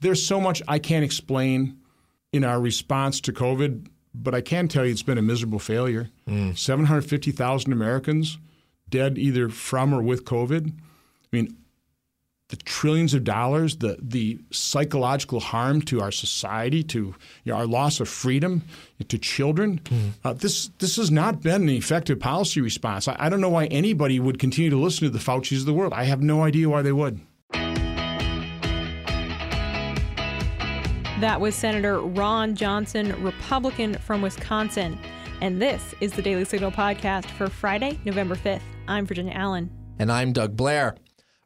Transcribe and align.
There's 0.00 0.24
so 0.24 0.40
much 0.40 0.62
I 0.66 0.78
can't 0.78 1.04
explain 1.04 1.78
in 2.32 2.44
our 2.44 2.60
response 2.60 3.20
to 3.22 3.32
COVID, 3.32 3.86
but 4.14 4.34
I 4.34 4.40
can 4.40 4.68
tell 4.68 4.84
you 4.84 4.92
it's 4.92 5.02
been 5.02 5.18
a 5.18 5.22
miserable 5.22 5.58
failure. 5.58 6.10
Mm. 6.28 6.56
750,000 6.56 7.72
Americans 7.72 8.38
dead 8.88 9.18
either 9.18 9.48
from 9.48 9.94
or 9.94 10.02
with 10.02 10.24
COVID. 10.24 10.70
I 10.70 10.72
mean, 11.32 11.56
the 12.50 12.56
trillions 12.56 13.14
of 13.14 13.22
dollars, 13.22 13.76
the 13.76 13.96
the 14.02 14.40
psychological 14.50 15.38
harm 15.38 15.80
to 15.82 16.00
our 16.00 16.10
society, 16.10 16.82
to 16.82 17.14
you 17.44 17.52
know, 17.52 17.54
our 17.54 17.66
loss 17.66 18.00
of 18.00 18.08
freedom, 18.08 18.62
to 19.08 19.18
children. 19.18 19.78
Mm. 19.84 20.10
Uh, 20.24 20.32
this 20.32 20.68
this 20.78 20.96
has 20.96 21.12
not 21.12 21.42
been 21.42 21.62
an 21.62 21.68
effective 21.68 22.18
policy 22.18 22.60
response. 22.60 23.06
I, 23.06 23.16
I, 23.18 23.28
don't 23.28 23.40
know 23.40 23.50
why 23.50 23.66
anybody 23.66 24.18
would 24.18 24.40
continue 24.40 24.70
to 24.70 24.76
listen 24.76 25.06
to 25.06 25.10
the 25.10 25.20
Fauci's 25.20 25.60
of 25.60 25.66
the 25.66 25.72
world. 25.72 25.92
I 25.92 26.04
have 26.04 26.20
no 26.20 26.42
idea 26.42 26.68
why 26.68 26.82
they 26.82 26.92
would. 26.92 27.20
That 31.20 31.38
was 31.38 31.54
Senator 31.54 32.00
Ron 32.00 32.54
Johnson, 32.54 33.22
Republican 33.22 33.92
from 33.92 34.22
Wisconsin. 34.22 34.98
And 35.42 35.60
this 35.60 35.94
is 36.00 36.14
the 36.14 36.22
Daily 36.22 36.46
Signal 36.46 36.70
podcast 36.70 37.26
for 37.26 37.50
Friday, 37.50 38.00
November 38.06 38.36
5th. 38.36 38.62
I'm 38.88 39.04
Virginia 39.04 39.34
Allen. 39.34 39.70
And 39.98 40.10
I'm 40.10 40.32
Doug 40.32 40.56
Blair. 40.56 40.96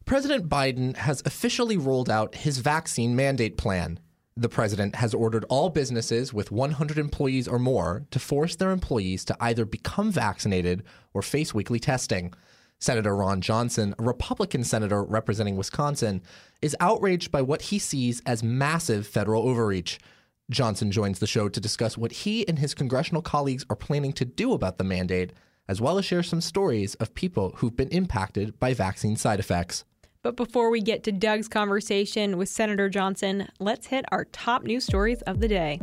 President 0.04 0.48
Biden 0.48 0.94
has 0.94 1.24
officially 1.26 1.76
rolled 1.76 2.08
out 2.08 2.36
his 2.36 2.58
vaccine 2.58 3.16
mandate 3.16 3.56
plan. 3.56 3.98
The 4.36 4.48
president 4.48 4.94
has 4.94 5.12
ordered 5.12 5.44
all 5.48 5.70
businesses 5.70 6.32
with 6.32 6.52
100 6.52 6.96
employees 6.96 7.48
or 7.48 7.58
more 7.58 8.06
to 8.12 8.20
force 8.20 8.54
their 8.54 8.70
employees 8.70 9.24
to 9.24 9.36
either 9.40 9.64
become 9.64 10.12
vaccinated 10.12 10.84
or 11.14 11.20
face 11.20 11.52
weekly 11.52 11.80
testing. 11.80 12.32
Senator 12.84 13.16
Ron 13.16 13.40
Johnson, 13.40 13.94
a 13.98 14.02
Republican 14.02 14.62
senator 14.62 15.02
representing 15.02 15.56
Wisconsin, 15.56 16.20
is 16.60 16.76
outraged 16.80 17.30
by 17.30 17.40
what 17.40 17.62
he 17.62 17.78
sees 17.78 18.20
as 18.26 18.42
massive 18.42 19.06
federal 19.06 19.48
overreach. 19.48 19.98
Johnson 20.50 20.92
joins 20.92 21.18
the 21.18 21.26
show 21.26 21.48
to 21.48 21.60
discuss 21.60 21.96
what 21.96 22.12
he 22.12 22.46
and 22.46 22.58
his 22.58 22.74
congressional 22.74 23.22
colleagues 23.22 23.64
are 23.70 23.76
planning 23.76 24.12
to 24.12 24.26
do 24.26 24.52
about 24.52 24.76
the 24.76 24.84
mandate, 24.84 25.32
as 25.66 25.80
well 25.80 25.96
as 25.96 26.04
share 26.04 26.22
some 26.22 26.42
stories 26.42 26.94
of 26.96 27.14
people 27.14 27.54
who've 27.56 27.74
been 27.74 27.88
impacted 27.88 28.60
by 28.60 28.74
vaccine 28.74 29.16
side 29.16 29.40
effects. 29.40 29.86
But 30.22 30.36
before 30.36 30.68
we 30.68 30.82
get 30.82 31.04
to 31.04 31.12
Doug's 31.12 31.48
conversation 31.48 32.36
with 32.36 32.50
Senator 32.50 32.90
Johnson, 32.90 33.48
let's 33.60 33.86
hit 33.86 34.04
our 34.12 34.26
top 34.26 34.62
news 34.62 34.84
stories 34.84 35.22
of 35.22 35.40
the 35.40 35.48
day. 35.48 35.80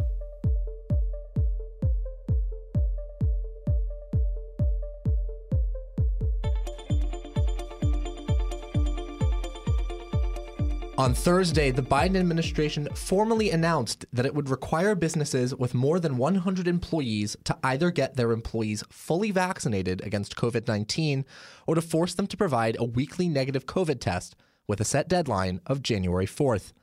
On 10.97 11.13
Thursday, 11.13 11.71
the 11.71 11.81
Biden 11.81 12.17
administration 12.17 12.87
formally 12.93 13.49
announced 13.49 14.05
that 14.11 14.25
it 14.25 14.35
would 14.35 14.49
require 14.49 14.93
businesses 14.93 15.55
with 15.55 15.73
more 15.73 15.99
than 16.01 16.17
100 16.17 16.67
employees 16.67 17.37
to 17.45 17.57
either 17.63 17.91
get 17.91 18.15
their 18.15 18.31
employees 18.33 18.83
fully 18.89 19.31
vaccinated 19.31 20.01
against 20.01 20.35
COVID 20.35 20.67
19 20.67 21.25
or 21.65 21.75
to 21.75 21.81
force 21.81 22.13
them 22.13 22.27
to 22.27 22.37
provide 22.37 22.75
a 22.77 22.83
weekly 22.83 23.29
negative 23.29 23.65
COVID 23.65 24.01
test 24.01 24.35
with 24.67 24.81
a 24.81 24.85
set 24.85 25.07
deadline 25.07 25.61
of 25.65 25.81
January 25.81 26.27
4th. 26.27 26.73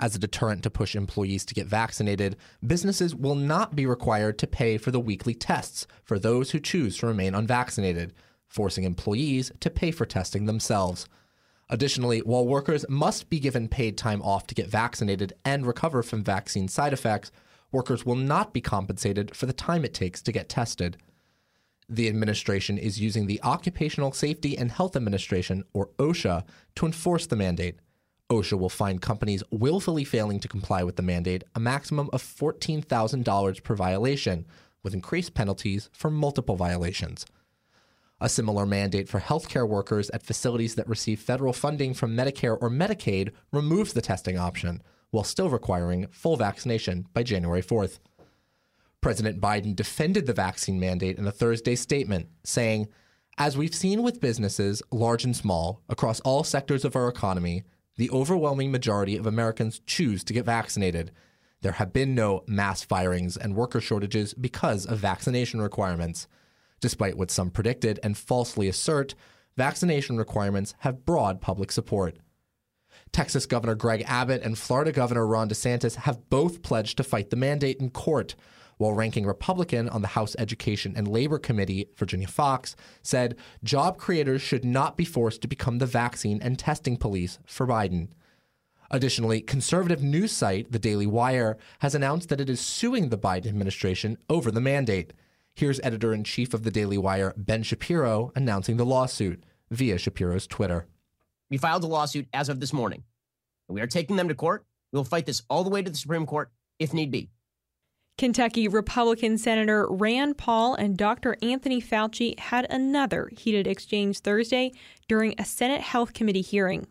As 0.00 0.16
a 0.16 0.18
deterrent 0.18 0.64
to 0.64 0.70
push 0.70 0.96
employees 0.96 1.46
to 1.46 1.54
get 1.54 1.68
vaccinated, 1.68 2.36
businesses 2.66 3.14
will 3.14 3.36
not 3.36 3.76
be 3.76 3.86
required 3.86 4.38
to 4.40 4.46
pay 4.48 4.76
for 4.76 4.90
the 4.90 5.00
weekly 5.00 5.34
tests 5.34 5.86
for 6.02 6.18
those 6.18 6.50
who 6.50 6.58
choose 6.58 6.98
to 6.98 7.06
remain 7.06 7.34
unvaccinated, 7.34 8.12
forcing 8.48 8.84
employees 8.84 9.52
to 9.60 9.70
pay 9.70 9.92
for 9.92 10.04
testing 10.04 10.46
themselves. 10.46 11.06
Additionally, 11.68 12.20
while 12.20 12.46
workers 12.46 12.84
must 12.88 13.28
be 13.28 13.40
given 13.40 13.68
paid 13.68 13.98
time 13.98 14.22
off 14.22 14.46
to 14.46 14.54
get 14.54 14.68
vaccinated 14.68 15.32
and 15.44 15.66
recover 15.66 16.02
from 16.02 16.22
vaccine 16.22 16.68
side 16.68 16.92
effects, 16.92 17.32
workers 17.72 18.06
will 18.06 18.14
not 18.14 18.52
be 18.52 18.60
compensated 18.60 19.34
for 19.34 19.46
the 19.46 19.52
time 19.52 19.84
it 19.84 19.92
takes 19.92 20.22
to 20.22 20.32
get 20.32 20.48
tested. 20.48 20.96
The 21.88 22.08
administration 22.08 22.78
is 22.78 23.00
using 23.00 23.26
the 23.26 23.40
Occupational 23.42 24.12
Safety 24.12 24.56
and 24.56 24.70
Health 24.70 24.96
Administration, 24.96 25.64
or 25.72 25.90
OSHA, 25.98 26.44
to 26.76 26.86
enforce 26.86 27.26
the 27.26 27.36
mandate. 27.36 27.80
OSHA 28.30 28.58
will 28.58 28.68
fine 28.68 28.98
companies 28.98 29.42
willfully 29.50 30.04
failing 30.04 30.40
to 30.40 30.48
comply 30.48 30.82
with 30.82 30.96
the 30.96 31.02
mandate 31.02 31.44
a 31.54 31.60
maximum 31.60 32.10
of 32.12 32.22
$14,000 32.22 33.62
per 33.62 33.74
violation, 33.74 34.46
with 34.82 34.94
increased 34.94 35.34
penalties 35.34 35.90
for 35.92 36.10
multiple 36.10 36.56
violations. 36.56 37.26
A 38.18 38.30
similar 38.30 38.64
mandate 38.64 39.10
for 39.10 39.20
healthcare 39.20 39.68
workers 39.68 40.08
at 40.10 40.22
facilities 40.22 40.74
that 40.76 40.88
receive 40.88 41.20
federal 41.20 41.52
funding 41.52 41.92
from 41.92 42.16
Medicare 42.16 42.56
or 42.60 42.70
Medicaid 42.70 43.30
removes 43.52 43.92
the 43.92 44.00
testing 44.00 44.38
option, 44.38 44.82
while 45.10 45.24
still 45.24 45.50
requiring 45.50 46.06
full 46.06 46.36
vaccination 46.36 47.06
by 47.12 47.22
January 47.22 47.62
4th. 47.62 47.98
President 49.02 49.38
Biden 49.38 49.76
defended 49.76 50.26
the 50.26 50.32
vaccine 50.32 50.80
mandate 50.80 51.18
in 51.18 51.26
a 51.26 51.32
Thursday 51.32 51.76
statement, 51.76 52.28
saying, 52.42 52.88
As 53.36 53.54
we've 53.54 53.74
seen 53.74 54.02
with 54.02 54.20
businesses, 54.20 54.82
large 54.90 55.24
and 55.24 55.36
small, 55.36 55.82
across 55.86 56.20
all 56.20 56.42
sectors 56.42 56.86
of 56.86 56.96
our 56.96 57.08
economy, 57.08 57.64
the 57.96 58.10
overwhelming 58.10 58.72
majority 58.72 59.18
of 59.18 59.26
Americans 59.26 59.80
choose 59.86 60.24
to 60.24 60.32
get 60.32 60.46
vaccinated. 60.46 61.12
There 61.60 61.72
have 61.72 61.92
been 61.92 62.14
no 62.14 62.44
mass 62.46 62.82
firings 62.82 63.36
and 63.36 63.54
worker 63.54 63.80
shortages 63.80 64.32
because 64.32 64.86
of 64.86 64.98
vaccination 64.98 65.60
requirements. 65.60 66.28
Despite 66.80 67.16
what 67.16 67.30
some 67.30 67.50
predicted 67.50 67.98
and 68.02 68.16
falsely 68.16 68.68
assert, 68.68 69.14
vaccination 69.56 70.16
requirements 70.16 70.74
have 70.80 71.04
broad 71.04 71.40
public 71.40 71.72
support. 71.72 72.18
Texas 73.12 73.46
Governor 73.46 73.74
Greg 73.74 74.04
Abbott 74.06 74.42
and 74.42 74.58
Florida 74.58 74.92
Governor 74.92 75.26
Ron 75.26 75.48
DeSantis 75.48 75.96
have 75.96 76.28
both 76.28 76.62
pledged 76.62 76.96
to 76.96 77.04
fight 77.04 77.30
the 77.30 77.36
mandate 77.36 77.78
in 77.80 77.90
court 77.90 78.34
while 78.78 78.92
ranking 78.92 79.24
Republican 79.24 79.88
on 79.88 80.02
the 80.02 80.08
House 80.08 80.36
Education 80.38 80.92
and 80.96 81.08
Labor 81.08 81.38
Committee, 81.38 81.88
Virginia 81.96 82.28
Foxx, 82.28 82.76
said 83.02 83.36
job 83.64 83.96
creators 83.96 84.42
should 84.42 84.64
not 84.64 84.96
be 84.96 85.04
forced 85.04 85.40
to 85.42 85.48
become 85.48 85.78
the 85.78 85.86
vaccine 85.86 86.40
and 86.42 86.58
testing 86.58 86.96
police 86.96 87.38
for 87.46 87.66
Biden. 87.66 88.08
Additionally, 88.90 89.40
conservative 89.40 90.02
news 90.02 90.30
site 90.30 90.70
The 90.70 90.78
Daily 90.78 91.06
Wire 91.06 91.56
has 91.80 91.94
announced 91.94 92.28
that 92.28 92.40
it 92.40 92.50
is 92.50 92.60
suing 92.60 93.08
the 93.08 93.18
Biden 93.18 93.46
administration 93.46 94.18
over 94.28 94.50
the 94.50 94.60
mandate. 94.60 95.12
Here's 95.56 95.80
editor 95.82 96.12
in 96.12 96.22
chief 96.22 96.52
of 96.52 96.64
The 96.64 96.70
Daily 96.70 96.98
Wire, 96.98 97.32
Ben 97.34 97.62
Shapiro, 97.62 98.30
announcing 98.36 98.76
the 98.76 98.84
lawsuit 98.84 99.42
via 99.70 99.96
Shapiro's 99.96 100.46
Twitter. 100.46 100.86
We 101.48 101.56
filed 101.56 101.82
a 101.82 101.86
lawsuit 101.86 102.28
as 102.34 102.50
of 102.50 102.60
this 102.60 102.74
morning. 102.74 103.04
We 103.66 103.80
are 103.80 103.86
taking 103.86 104.16
them 104.16 104.28
to 104.28 104.34
court. 104.34 104.66
We 104.92 104.98
will 104.98 105.04
fight 105.04 105.24
this 105.24 105.44
all 105.48 105.64
the 105.64 105.70
way 105.70 105.80
to 105.80 105.90
the 105.90 105.96
Supreme 105.96 106.26
Court 106.26 106.50
if 106.78 106.92
need 106.92 107.10
be. 107.10 107.30
Kentucky 108.18 108.68
Republican 108.68 109.38
Senator 109.38 109.86
Rand 109.88 110.36
Paul 110.36 110.74
and 110.74 110.94
Dr. 110.94 111.38
Anthony 111.40 111.80
Fauci 111.80 112.38
had 112.38 112.66
another 112.68 113.30
heated 113.34 113.66
exchange 113.66 114.18
Thursday 114.18 114.72
during 115.08 115.34
a 115.38 115.46
Senate 115.46 115.80
Health 115.80 116.12
Committee 116.12 116.42
hearing. 116.42 116.86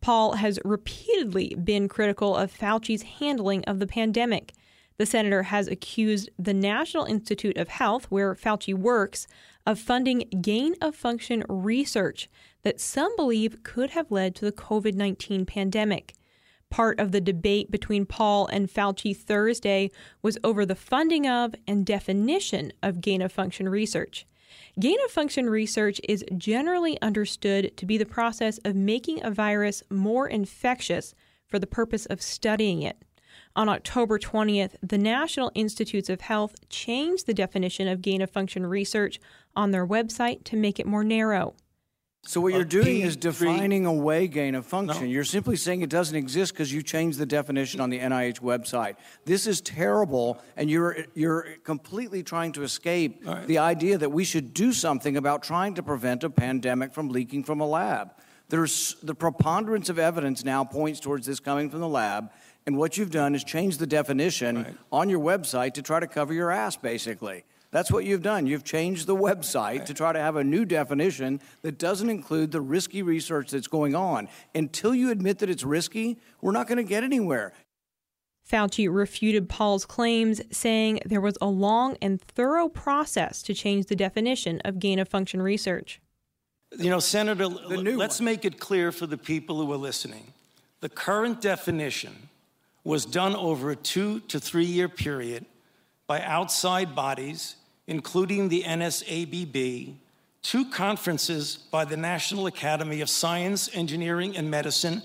Paul 0.00 0.32
has 0.32 0.58
repeatedly 0.64 1.54
been 1.54 1.86
critical 1.86 2.34
of 2.34 2.52
Fauci's 2.52 3.02
handling 3.02 3.64
of 3.66 3.78
the 3.78 3.86
pandemic. 3.86 4.54
The 4.98 5.06
senator 5.06 5.44
has 5.44 5.68
accused 5.68 6.28
the 6.38 6.52
National 6.52 7.04
Institute 7.04 7.56
of 7.56 7.68
Health, 7.68 8.06
where 8.10 8.34
Fauci 8.34 8.74
works, 8.74 9.28
of 9.64 9.78
funding 9.78 10.28
gain 10.40 10.74
of 10.80 10.96
function 10.96 11.44
research 11.48 12.28
that 12.62 12.80
some 12.80 13.14
believe 13.16 13.62
could 13.62 13.90
have 13.90 14.10
led 14.10 14.34
to 14.34 14.44
the 14.44 14.52
COVID 14.52 14.94
19 14.94 15.46
pandemic. 15.46 16.14
Part 16.68 16.98
of 16.98 17.12
the 17.12 17.20
debate 17.20 17.70
between 17.70 18.06
Paul 18.06 18.46
and 18.48 18.68
Fauci 18.68 19.16
Thursday 19.16 19.90
was 20.20 20.36
over 20.42 20.66
the 20.66 20.74
funding 20.74 21.28
of 21.28 21.54
and 21.66 21.86
definition 21.86 22.72
of 22.82 23.00
gain 23.00 23.22
of 23.22 23.32
function 23.32 23.68
research. 23.68 24.26
Gain 24.80 24.98
of 25.04 25.10
function 25.10 25.48
research 25.48 26.00
is 26.08 26.24
generally 26.36 27.00
understood 27.00 27.76
to 27.76 27.86
be 27.86 27.98
the 27.98 28.04
process 28.04 28.58
of 28.64 28.74
making 28.74 29.24
a 29.24 29.30
virus 29.30 29.82
more 29.90 30.28
infectious 30.28 31.14
for 31.46 31.58
the 31.58 31.66
purpose 31.66 32.04
of 32.06 32.20
studying 32.20 32.82
it. 32.82 33.02
On 33.58 33.68
October 33.68 34.20
20th, 34.20 34.76
the 34.84 34.98
National 34.98 35.50
Institutes 35.52 36.08
of 36.08 36.20
Health 36.20 36.54
changed 36.68 37.26
the 37.26 37.34
definition 37.34 37.88
of 37.88 38.00
gain 38.00 38.22
of 38.22 38.30
function 38.30 38.64
research 38.64 39.18
on 39.56 39.72
their 39.72 39.84
website 39.84 40.44
to 40.44 40.56
make 40.56 40.78
it 40.78 40.86
more 40.86 41.02
narrow. 41.02 41.56
So 42.24 42.40
what 42.40 42.52
you're 42.52 42.62
doing 42.62 43.00
is 43.00 43.16
defining 43.16 43.84
away 43.84 44.28
gain 44.28 44.54
of 44.54 44.64
function. 44.64 45.06
No. 45.06 45.08
You're 45.08 45.24
simply 45.24 45.56
saying 45.56 45.82
it 45.82 45.90
doesn't 45.90 46.14
exist 46.14 46.52
because 46.52 46.72
you 46.72 46.82
changed 46.84 47.18
the 47.18 47.26
definition 47.26 47.80
on 47.80 47.90
the 47.90 47.98
NIH 47.98 48.38
website. 48.38 48.94
This 49.24 49.48
is 49.48 49.60
terrible, 49.60 50.40
and 50.56 50.70
you're 50.70 51.06
you're 51.14 51.56
completely 51.64 52.22
trying 52.22 52.52
to 52.52 52.62
escape 52.62 53.26
right. 53.26 53.44
the 53.48 53.58
idea 53.58 53.98
that 53.98 54.10
we 54.10 54.22
should 54.22 54.54
do 54.54 54.72
something 54.72 55.16
about 55.16 55.42
trying 55.42 55.74
to 55.74 55.82
prevent 55.82 56.22
a 56.22 56.30
pandemic 56.30 56.94
from 56.94 57.08
leaking 57.08 57.42
from 57.42 57.60
a 57.60 57.66
lab. 57.66 58.12
There's 58.50 58.96
the 59.02 59.14
preponderance 59.14 59.90
of 59.90 59.98
evidence 59.98 60.42
now 60.44 60.64
points 60.64 61.00
towards 61.00 61.26
this 61.26 61.38
coming 61.38 61.68
from 61.68 61.80
the 61.80 61.88
lab, 61.88 62.30
and 62.68 62.76
what 62.76 62.98
you've 62.98 63.10
done 63.10 63.34
is 63.34 63.44
change 63.44 63.78
the 63.78 63.86
definition 63.86 64.56
right. 64.56 64.76
on 64.92 65.08
your 65.08 65.20
website 65.20 65.72
to 65.72 65.80
try 65.80 65.98
to 65.98 66.06
cover 66.06 66.34
your 66.34 66.50
ass, 66.50 66.76
basically. 66.76 67.44
That's 67.70 67.90
what 67.90 68.04
you've 68.04 68.20
done. 68.20 68.46
You've 68.46 68.62
changed 68.62 69.06
the 69.06 69.16
website 69.16 69.86
to 69.86 69.94
try 69.94 70.12
to 70.12 70.18
have 70.18 70.36
a 70.36 70.44
new 70.44 70.66
definition 70.66 71.40
that 71.62 71.78
doesn't 71.78 72.10
include 72.10 72.52
the 72.52 72.60
risky 72.60 73.00
research 73.00 73.52
that's 73.52 73.68
going 73.68 73.94
on. 73.94 74.28
Until 74.54 74.94
you 74.94 75.10
admit 75.10 75.38
that 75.38 75.48
it's 75.48 75.64
risky, 75.64 76.18
we're 76.42 76.52
not 76.52 76.66
going 76.66 76.76
to 76.76 76.84
get 76.84 77.04
anywhere. 77.04 77.54
Fauci 78.46 78.86
refuted 78.94 79.48
Paul's 79.48 79.86
claims, 79.86 80.42
saying 80.50 81.00
there 81.06 81.22
was 81.22 81.38
a 81.40 81.46
long 81.46 81.96
and 82.02 82.20
thorough 82.20 82.68
process 82.68 83.42
to 83.44 83.54
change 83.54 83.86
the 83.86 83.96
definition 83.96 84.60
of 84.66 84.78
gain 84.78 84.98
of 84.98 85.08
function 85.08 85.40
research. 85.40 86.02
You 86.78 86.90
know, 86.90 87.00
Senator, 87.00 87.46
let's 87.46 88.18
one. 88.18 88.24
make 88.26 88.44
it 88.44 88.60
clear 88.60 88.92
for 88.92 89.06
the 89.06 89.16
people 89.16 89.56
who 89.56 89.72
are 89.72 89.78
listening. 89.78 90.34
The 90.80 90.90
current 90.90 91.40
definition 91.40 92.28
was 92.88 93.04
done 93.04 93.36
over 93.36 93.70
a 93.70 93.76
two 93.76 94.18
to 94.20 94.40
three 94.40 94.64
year 94.64 94.88
period 94.88 95.44
by 96.06 96.22
outside 96.22 96.94
bodies, 96.94 97.56
including 97.86 98.48
the 98.48 98.62
NSABB, 98.62 99.92
two 100.40 100.64
conferences 100.70 101.58
by 101.70 101.84
the 101.84 101.98
National 101.98 102.46
Academy 102.46 103.02
of 103.02 103.10
Science, 103.10 103.68
Engineering, 103.74 104.34
and 104.38 104.50
Medicine 104.50 105.02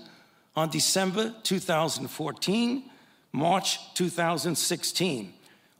on 0.56 0.70
December 0.70 1.34
2014, 1.42 2.90
March 3.32 3.92
2016. 3.92 5.34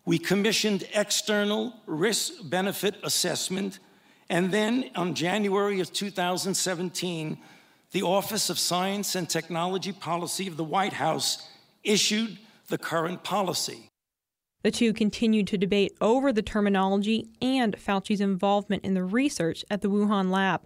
We 0.05 0.19
commissioned 0.19 0.87
external 0.93 1.73
risk 1.87 2.35
benefit 2.43 2.97
assessment 3.03 3.79
and 4.29 4.53
then 4.53 4.91
on 4.95 5.15
January 5.15 5.81
of 5.81 5.91
2017, 5.91 7.39
the 7.93 8.03
Office 8.03 8.51
of 8.51 8.59
Science 8.59 9.15
and 9.15 9.27
Technology 9.27 9.93
Policy 9.93 10.47
of 10.47 10.59
the 10.59 10.65
White 10.65 10.93
House 10.93 11.49
issued 11.84 12.38
the 12.69 12.78
current 12.78 13.22
policy. 13.22 13.90
The 14.62 14.70
two 14.70 14.94
continued 14.94 15.46
to 15.48 15.58
debate 15.58 15.92
over 16.00 16.32
the 16.32 16.42
terminology 16.42 17.28
and 17.42 17.76
Fauci's 17.76 18.22
involvement 18.22 18.82
in 18.82 18.94
the 18.94 19.04
research 19.04 19.64
at 19.70 19.82
the 19.82 19.90
Wuhan 19.90 20.31
lab. 20.31 20.62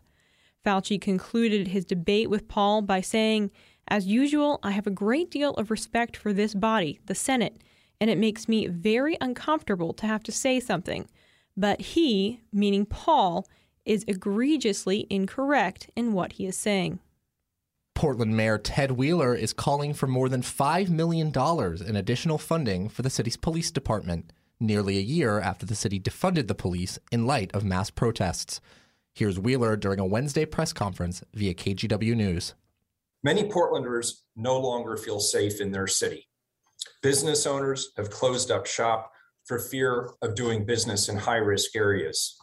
Fauci 0.65 1.01
concluded 1.01 1.69
his 1.69 1.85
debate 1.85 2.31
with 2.31 2.47
Paul 2.47 2.83
by 2.83 3.01
saying, 3.01 3.51
As 3.89 4.07
usual, 4.07 4.61
I 4.63 4.71
have 4.71 4.87
a 4.87 4.93
great 4.93 5.31
deal 5.31 5.51
of 5.55 5.71
respect 5.71 6.17
for 6.17 6.33
this 6.33 6.55
body, 6.55 7.01
the 7.07 7.15
Senate, 7.15 7.61
and 8.01 8.09
it 8.09 8.19
makes 8.19 8.49
me 8.49 8.69
very 8.69 9.17
uncomfortable 9.21 9.93
to 9.95 10.07
have 10.07 10.23
to 10.25 10.33
say 10.33 10.61
something. 10.61 11.09
But 11.57 11.81
he, 11.81 12.41
meaning 12.53 12.87
Paul, 12.87 13.47
is 13.85 14.05
egregiously 14.07 15.07
incorrect 15.11 15.91
in 15.97 16.13
what 16.13 16.35
he 16.35 16.47
is 16.47 16.57
saying. 16.57 17.01
Portland 17.99 18.37
Mayor 18.37 18.59
Ted 18.59 18.93
Wheeler 18.93 19.35
is 19.35 19.53
calling 19.53 19.93
for 19.93 20.07
more 20.07 20.29
than 20.29 20.41
$5 20.41 20.89
million 20.89 21.33
in 21.85 21.97
additional 21.97 22.39
funding 22.39 22.89
for 22.89 23.03
the 23.03 23.11
city's 23.11 23.37
police 23.37 23.73
department, 23.73 24.33
nearly 24.61 24.99
a 24.99 25.01
year 25.01 25.41
after 25.41 25.67
the 25.67 25.75
city 25.75 25.99
defunded 25.99 26.47
the 26.47 26.55
police 26.55 27.01
in 27.11 27.27
light 27.27 27.53
of 27.53 27.65
mass 27.65 27.91
protests. 27.91 28.61
Here's 29.17 29.41
Wheeler 29.41 29.77
during 29.77 29.99
a 29.99 30.07
Wednesday 30.07 30.45
press 30.45 30.73
conference 30.73 31.25
via 31.35 31.55
KGW 31.55 32.15
News. 32.15 32.55
Many 33.25 33.49
Portlanders 33.49 34.13
no 34.37 34.61
longer 34.61 34.97
feel 34.97 35.19
safe 35.19 35.61
in 35.61 35.73
their 35.73 35.89
city. 35.89 36.29
Business 37.03 37.47
owners 37.47 37.91
have 37.97 38.11
closed 38.11 38.53
up 38.53 38.65
shop 38.67 39.11
for 39.45 39.59
fear 39.59 40.11
of 40.23 40.37
doing 40.37 40.65
business 40.65 41.09
in 41.09 41.17
high 41.17 41.39
risk 41.39 41.75
areas. 41.75 42.37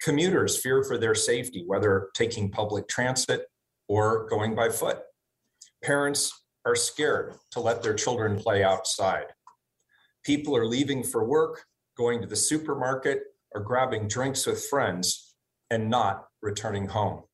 Commuters 0.00 0.58
fear 0.58 0.82
for 0.82 0.96
their 0.96 1.14
safety, 1.14 1.62
whether 1.66 2.08
taking 2.14 2.50
public 2.50 2.88
transit 2.88 3.48
or 3.92 4.26
going 4.26 4.54
by 4.54 4.70
foot. 4.70 5.00
Parents 5.84 6.44
are 6.64 6.74
scared 6.74 7.34
to 7.50 7.60
let 7.60 7.82
their 7.82 7.92
children 7.92 8.38
play 8.38 8.64
outside. 8.64 9.26
People 10.24 10.56
are 10.56 10.64
leaving 10.64 11.02
for 11.02 11.28
work, 11.28 11.66
going 11.98 12.22
to 12.22 12.26
the 12.26 12.34
supermarket, 12.34 13.20
or 13.54 13.60
grabbing 13.60 14.08
drinks 14.08 14.46
with 14.46 14.64
friends 14.64 15.34
and 15.68 15.90
not 15.90 16.24
returning 16.40 16.88
home. 16.88 17.24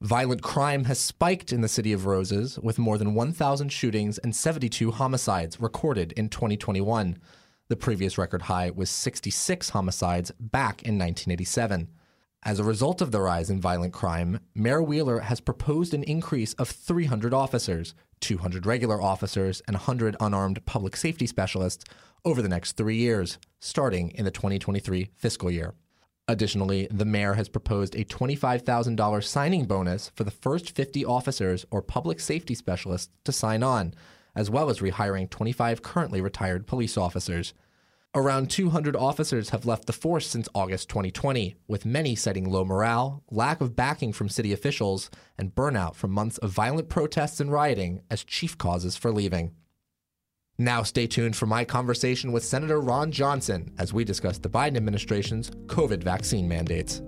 Violent 0.00 0.40
crime 0.40 0.84
has 0.84 0.98
spiked 0.98 1.52
in 1.52 1.60
the 1.60 1.68
City 1.68 1.92
of 1.92 2.06
Roses, 2.06 2.58
with 2.60 2.78
more 2.78 2.96
than 2.96 3.12
1,000 3.12 3.68
shootings 3.68 4.16
and 4.16 4.34
72 4.34 4.90
homicides 4.90 5.60
recorded 5.60 6.12
in 6.12 6.30
2021. 6.30 7.18
The 7.68 7.76
previous 7.76 8.16
record 8.16 8.42
high 8.42 8.70
was 8.70 8.88
66 8.88 9.68
homicides 9.68 10.30
back 10.40 10.82
in 10.82 10.94
1987. 10.94 11.90
As 12.46 12.58
a 12.58 12.64
result 12.64 13.00
of 13.00 13.10
the 13.10 13.22
rise 13.22 13.48
in 13.48 13.58
violent 13.58 13.94
crime, 13.94 14.38
Mayor 14.54 14.82
Wheeler 14.82 15.20
has 15.20 15.40
proposed 15.40 15.94
an 15.94 16.02
increase 16.02 16.52
of 16.54 16.68
300 16.68 17.32
officers, 17.32 17.94
200 18.20 18.66
regular 18.66 19.00
officers, 19.00 19.62
and 19.66 19.74
100 19.74 20.14
unarmed 20.20 20.62
public 20.66 20.94
safety 20.94 21.26
specialists 21.26 21.86
over 22.22 22.42
the 22.42 22.48
next 22.50 22.72
three 22.72 22.96
years, 22.96 23.38
starting 23.60 24.10
in 24.10 24.26
the 24.26 24.30
2023 24.30 25.08
fiscal 25.16 25.50
year. 25.50 25.72
Additionally, 26.28 26.86
the 26.90 27.06
mayor 27.06 27.32
has 27.32 27.48
proposed 27.48 27.94
a 27.94 28.04
$25,000 28.04 29.24
signing 29.24 29.64
bonus 29.64 30.10
for 30.14 30.24
the 30.24 30.30
first 30.30 30.76
50 30.76 31.02
officers 31.06 31.64
or 31.70 31.80
public 31.80 32.20
safety 32.20 32.54
specialists 32.54 33.10
to 33.24 33.32
sign 33.32 33.62
on, 33.62 33.94
as 34.36 34.50
well 34.50 34.68
as 34.68 34.80
rehiring 34.80 35.30
25 35.30 35.80
currently 35.80 36.20
retired 36.20 36.66
police 36.66 36.98
officers. 36.98 37.54
Around 38.16 38.48
200 38.48 38.94
officers 38.94 39.50
have 39.50 39.66
left 39.66 39.86
the 39.86 39.92
force 39.92 40.28
since 40.28 40.48
August 40.54 40.88
2020, 40.88 41.56
with 41.66 41.84
many 41.84 42.14
citing 42.14 42.48
low 42.48 42.64
morale, 42.64 43.24
lack 43.28 43.60
of 43.60 43.74
backing 43.74 44.12
from 44.12 44.28
city 44.28 44.52
officials, 44.52 45.10
and 45.36 45.52
burnout 45.52 45.96
from 45.96 46.12
months 46.12 46.38
of 46.38 46.50
violent 46.50 46.88
protests 46.88 47.40
and 47.40 47.50
rioting 47.50 48.02
as 48.12 48.22
chief 48.22 48.56
causes 48.56 48.96
for 48.96 49.10
leaving. 49.10 49.50
Now, 50.58 50.84
stay 50.84 51.08
tuned 51.08 51.34
for 51.34 51.46
my 51.46 51.64
conversation 51.64 52.30
with 52.30 52.44
Senator 52.44 52.80
Ron 52.80 53.10
Johnson 53.10 53.74
as 53.80 53.92
we 53.92 54.04
discuss 54.04 54.38
the 54.38 54.48
Biden 54.48 54.76
administration's 54.76 55.50
COVID 55.66 56.04
vaccine 56.04 56.46
mandates. 56.46 57.02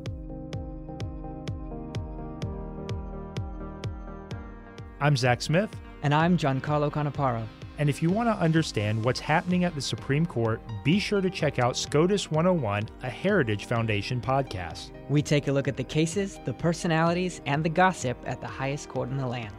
I'm 5.00 5.16
Zach 5.16 5.40
Smith. 5.40 5.70
And 6.02 6.12
I'm 6.12 6.36
Giancarlo 6.36 6.90
Canaparo. 6.90 7.46
And 7.78 7.90
if 7.90 8.02
you 8.02 8.08
want 8.08 8.28
to 8.28 8.42
understand 8.42 9.04
what's 9.04 9.20
happening 9.20 9.64
at 9.64 9.74
the 9.74 9.82
Supreme 9.82 10.24
Court, 10.24 10.60
be 10.82 10.98
sure 10.98 11.20
to 11.20 11.28
check 11.28 11.58
out 11.58 11.76
SCOTUS 11.76 12.30
101, 12.30 12.88
a 13.02 13.10
Heritage 13.10 13.66
Foundation 13.66 14.20
podcast. 14.20 14.90
We 15.10 15.20
take 15.20 15.48
a 15.48 15.52
look 15.52 15.68
at 15.68 15.76
the 15.76 15.84
cases, 15.84 16.40
the 16.44 16.54
personalities, 16.54 17.42
and 17.44 17.62
the 17.62 17.68
gossip 17.68 18.16
at 18.24 18.40
the 18.40 18.46
highest 18.46 18.88
court 18.88 19.10
in 19.10 19.18
the 19.18 19.26
land. 19.26 19.54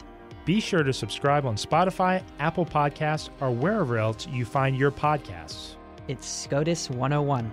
Be 0.46 0.60
sure 0.60 0.82
to 0.82 0.94
subscribe 0.94 1.46
on 1.46 1.56
Spotify, 1.56 2.24
Apple 2.40 2.66
Podcasts, 2.66 3.30
or 3.40 3.52
wherever 3.52 3.98
else 3.98 4.28
you 4.28 4.46
find 4.46 4.78
your 4.78 4.92
podcasts. 4.92 5.76
It's 6.08 6.28
SCOTUS 6.28 6.90
101. 6.90 7.52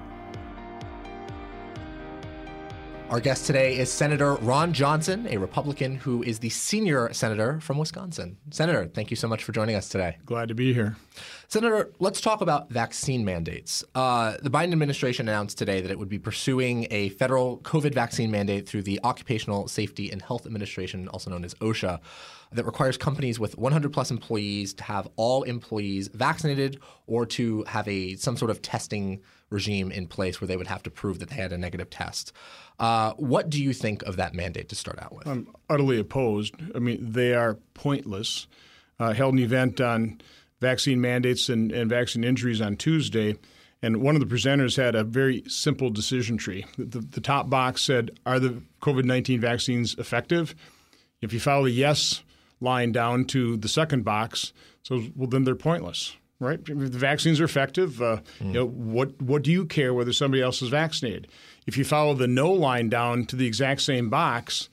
Our 3.11 3.21
guest 3.21 3.47
today 3.47 3.77
is 3.77 3.93
Senator 3.93 4.35
Ron 4.37 4.73
Johnson, 4.73 5.27
a 5.29 5.37
Republican 5.37 5.97
who 5.97 6.23
is 6.23 6.39
the 6.39 6.49
senior 6.49 7.13
senator 7.13 7.61
from 7.61 7.77
Wisconsin. 7.77 8.39
Senator, 8.51 8.87
thank 8.87 9.11
you 9.11 9.17
so 9.17 9.29
much 9.29 9.45
for 9.45 9.53
joining 9.53 9.77
us 9.77 9.91
today. 9.91 10.17
Glad 10.25 10.49
to 10.49 10.55
be 10.55 10.73
here. 10.73 10.97
Senator, 11.49 11.93
let's 12.01 12.23
talk 12.23 12.41
about 12.41 12.71
vaccine 12.71 13.23
mandates. 13.23 13.85
Uh, 13.95 14.39
the 14.43 14.49
Biden 14.49 14.73
administration 14.73 15.29
announced 15.29 15.59
today 15.59 15.83
that 15.83 15.91
it 15.91 15.99
would 15.99 16.09
be 16.09 16.19
pursuing 16.19 16.87
a 16.91 17.11
federal 17.11 17.59
COVID 17.59 17.95
vaccine 17.95 18.31
mandate 18.31 18.67
through 18.67 18.83
the 18.83 18.99
Occupational 19.05 19.69
Safety 19.69 20.11
and 20.11 20.23
Health 20.23 20.47
Administration, 20.47 21.07
also 21.09 21.31
known 21.31 21.45
as 21.45 21.55
OSHA, 21.57 22.01
that 22.53 22.65
requires 22.65 22.97
companies 22.97 23.39
with 23.39 23.59
100 23.59 23.93
plus 23.93 24.11
employees 24.11 24.73
to 24.75 24.85
have 24.85 25.09
all 25.17 25.43
employees 25.43 26.09
vaccinated 26.09 26.81
or 27.07 27.27
to 27.27 27.65
have 27.65 27.87
a 27.87 28.17
some 28.17 28.37
sort 28.37 28.51
of 28.51 28.63
testing 28.63 29.21
regime 29.55 29.91
in 29.91 30.07
place 30.07 30.41
where 30.41 30.49
they 30.49 30.57
would 30.57 30.67
have 30.67 30.83
to 30.83 30.91
prove 30.91 31.21
that 31.21 31.31
they 31.31 31.37
had 31.37 31.53
a 31.53 31.59
negative 31.59 31.89
test. 31.89 32.33
Uh, 32.79 33.13
what 33.13 33.49
do 33.49 33.63
you 33.63 33.73
think 33.73 34.03
of 34.03 34.17
that 34.17 34.35
mandate 34.35 34.69
to 34.69 34.75
start 34.75 34.99
out 34.99 35.15
with? 35.15 35.27
I'm 35.27 35.49
utterly 35.71 35.99
opposed. 35.99 36.55
I 36.75 36.81
mean, 36.81 36.99
they 37.01 37.33
are 37.33 37.57
pointless. 37.73 38.47
Uh, 38.99 39.13
held 39.13 39.35
an 39.35 39.41
event 39.41 39.81
on 39.81 40.21
vaccine 40.61 41.01
mandates 41.01 41.49
and, 41.49 41.73
and 41.73 41.89
vaccine 41.89 42.25
injuries 42.25 42.61
on 42.61 42.77
Tuesday, 42.77 43.37
and 43.83 43.99
one 43.99 44.17
of 44.17 44.21
the 44.21 44.35
presenters 44.35 44.77
had 44.77 44.95
a 44.95 45.05
very 45.05 45.43
simple 45.47 45.91
decision 45.91 46.37
tree. 46.37 46.65
The, 46.79 47.01
the 47.01 47.21
top 47.21 47.51
box 47.51 47.83
said, 47.83 48.19
Are 48.27 48.41
the 48.41 48.63
COVID 48.83 49.05
19 49.05 49.41
vaccines 49.41 49.95
effective? 49.99 50.55
If 51.21 51.33
you 51.33 51.41
follow 51.41 51.65
the 51.65 51.71
yes 51.71 52.23
line 52.61 52.93
down 52.93 53.25
to 53.27 53.57
the 53.57 53.69
second 53.69 54.05
box, 54.05 54.53
so 54.83 55.03
well, 55.17 55.29
then 55.29 55.45
they're 55.45 55.55
pointless 55.55 56.17
right? 56.41 56.61
If 56.61 56.67
the 56.67 56.99
vaccines 56.99 57.41
are 57.41 57.45
effective, 57.45 58.01
uh, 58.03 58.19
mm. 58.41 58.47
you 58.47 58.53
know, 58.53 58.67
what 58.67 59.21
what 59.21 59.43
do 59.43 59.51
you 59.51 59.65
care 59.67 59.95
whether 59.95 60.13
somebody 60.13 60.43
else 60.43 60.63
is 60.63 60.69
vaccinated? 60.69 61.29
If 61.67 61.79
you 61.79 61.85
follow 61.85 62.15
the 62.15 62.27
no 62.27 62.53
line 62.53 62.89
down 62.89 63.25
to 63.27 63.37
the 63.37 63.47
exact 63.47 63.83
same 63.83 64.11
box, 64.11 64.69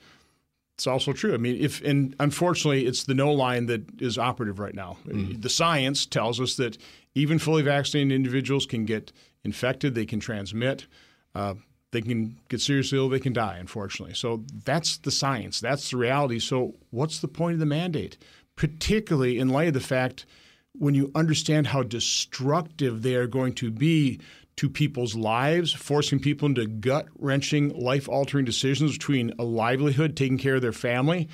it's 0.74 0.86
also 0.86 1.12
true. 1.12 1.34
I 1.34 1.38
mean, 1.38 1.56
if 1.60 1.82
and 1.82 2.14
unfortunately, 2.20 2.86
it's 2.86 3.04
the 3.04 3.14
no 3.14 3.32
line 3.32 3.66
that 3.66 3.82
is 4.00 4.18
operative 4.18 4.58
right 4.58 4.74
now. 4.74 4.98
Mm. 5.06 5.40
The 5.40 5.50
science 5.50 6.06
tells 6.06 6.40
us 6.40 6.56
that 6.56 6.78
even 7.14 7.38
fully 7.38 7.62
vaccinated 7.62 8.12
individuals 8.12 8.66
can 8.66 8.84
get 8.84 9.12
infected, 9.44 9.94
they 9.94 10.06
can 10.06 10.20
transmit. 10.20 10.86
Uh, 11.34 11.54
they 11.92 12.00
can 12.00 12.38
get 12.48 12.60
seriously 12.60 12.98
ill, 12.98 13.08
they 13.10 13.20
can 13.20 13.34
die, 13.34 13.58
unfortunately. 13.58 14.14
So 14.14 14.44
that's 14.64 14.96
the 14.98 15.10
science, 15.10 15.60
that's 15.60 15.90
the 15.90 15.98
reality. 15.98 16.38
So, 16.38 16.74
what's 16.90 17.20
the 17.20 17.28
point 17.28 17.54
of 17.54 17.60
the 17.60 17.66
mandate? 17.66 18.16
Particularly 18.56 19.38
in 19.38 19.50
light 19.50 19.68
of 19.68 19.74
the 19.74 19.80
fact 19.80 20.26
when 20.74 20.94
you 20.94 21.10
understand 21.14 21.66
how 21.66 21.82
destructive 21.82 23.02
they 23.02 23.14
are 23.14 23.26
going 23.26 23.52
to 23.54 23.70
be 23.70 24.20
to 24.56 24.68
people's 24.68 25.14
lives, 25.14 25.72
forcing 25.72 26.20
people 26.20 26.46
into 26.46 26.66
gut 26.66 27.06
wrenching, 27.18 27.70
life 27.70 28.08
altering 28.08 28.44
decisions 28.44 28.92
between 28.92 29.32
a 29.38 29.44
livelihood, 29.44 30.16
taking 30.16 30.38
care 30.38 30.56
of 30.56 30.62
their 30.62 30.72
family, 30.72 31.28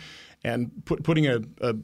and 0.44 0.70
put, 0.84 1.02
putting 1.02 1.26
a, 1.26 1.40
a, 1.60 1.74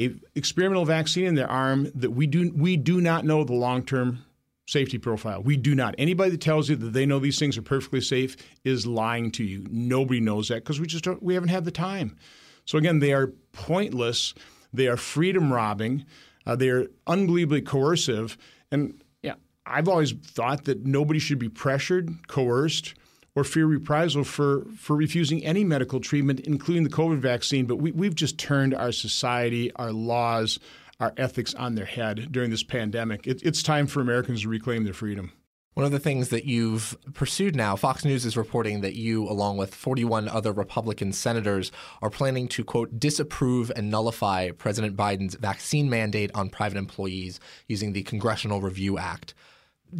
a 0.00 0.14
experimental 0.34 0.84
vaccine 0.84 1.26
in 1.26 1.34
their 1.34 1.50
arm 1.50 1.90
that 1.94 2.10
we 2.10 2.26
do 2.26 2.50
we 2.54 2.76
do 2.76 3.00
not 3.00 3.24
know 3.24 3.44
the 3.44 3.52
long 3.52 3.84
term 3.84 4.24
safety 4.66 4.98
profile. 4.98 5.42
We 5.42 5.56
do 5.56 5.74
not. 5.74 5.94
Anybody 5.98 6.30
that 6.30 6.40
tells 6.40 6.68
you 6.68 6.76
that 6.76 6.92
they 6.92 7.04
know 7.04 7.18
these 7.18 7.38
things 7.38 7.58
are 7.58 7.62
perfectly 7.62 8.00
safe 8.00 8.36
is 8.64 8.86
lying 8.86 9.30
to 9.32 9.44
you. 9.44 9.66
Nobody 9.70 10.20
knows 10.20 10.48
that 10.48 10.56
because 10.56 10.80
we 10.80 10.86
just 10.86 11.04
don't, 11.04 11.22
we 11.22 11.34
haven't 11.34 11.50
had 11.50 11.64
the 11.64 11.70
time. 11.70 12.16
So 12.64 12.78
again, 12.78 13.00
they 13.00 13.12
are 13.12 13.32
pointless. 13.52 14.34
They 14.72 14.88
are 14.88 14.96
freedom 14.96 15.52
robbing. 15.52 16.06
Uh, 16.46 16.56
they 16.56 16.68
are 16.68 16.86
unbelievably 17.06 17.62
coercive. 17.62 18.36
And 18.70 19.02
yeah, 19.22 19.34
I've 19.66 19.88
always 19.88 20.12
thought 20.12 20.64
that 20.64 20.86
nobody 20.86 21.18
should 21.18 21.38
be 21.38 21.48
pressured, 21.48 22.28
coerced, 22.28 22.94
or 23.34 23.44
fear 23.44 23.66
reprisal 23.66 24.24
for, 24.24 24.66
for 24.76 24.94
refusing 24.94 25.44
any 25.44 25.64
medical 25.64 26.00
treatment, 26.00 26.40
including 26.40 26.84
the 26.84 26.90
COVID 26.90 27.18
vaccine. 27.18 27.66
But 27.66 27.76
we, 27.76 27.92
we've 27.92 28.14
just 28.14 28.38
turned 28.38 28.74
our 28.74 28.92
society, 28.92 29.72
our 29.76 29.92
laws, 29.92 30.58
our 31.00 31.14
ethics 31.16 31.54
on 31.54 31.74
their 31.74 31.86
head 31.86 32.30
during 32.30 32.50
this 32.50 32.62
pandemic. 32.62 33.26
It, 33.26 33.42
it's 33.42 33.62
time 33.62 33.86
for 33.86 34.00
Americans 34.00 34.42
to 34.42 34.48
reclaim 34.48 34.84
their 34.84 34.92
freedom. 34.92 35.32
One 35.74 35.86
of 35.86 35.92
the 35.92 35.98
things 35.98 36.28
that 36.28 36.44
you've 36.44 36.96
pursued 37.14 37.56
now, 37.56 37.76
Fox 37.76 38.04
News 38.04 38.26
is 38.26 38.36
reporting 38.36 38.82
that 38.82 38.94
you, 38.94 39.26
along 39.26 39.56
with 39.56 39.74
41 39.74 40.28
other 40.28 40.52
Republican 40.52 41.12
senators, 41.12 41.72
are 42.02 42.10
planning 42.10 42.46
to, 42.48 42.62
quote, 42.62 43.00
disapprove 43.00 43.72
and 43.74 43.90
nullify 43.90 44.50
President 44.50 44.96
Biden's 44.96 45.34
vaccine 45.34 45.88
mandate 45.88 46.30
on 46.34 46.50
private 46.50 46.76
employees 46.76 47.40
using 47.68 47.94
the 47.94 48.02
Congressional 48.02 48.60
Review 48.60 48.98
Act. 48.98 49.32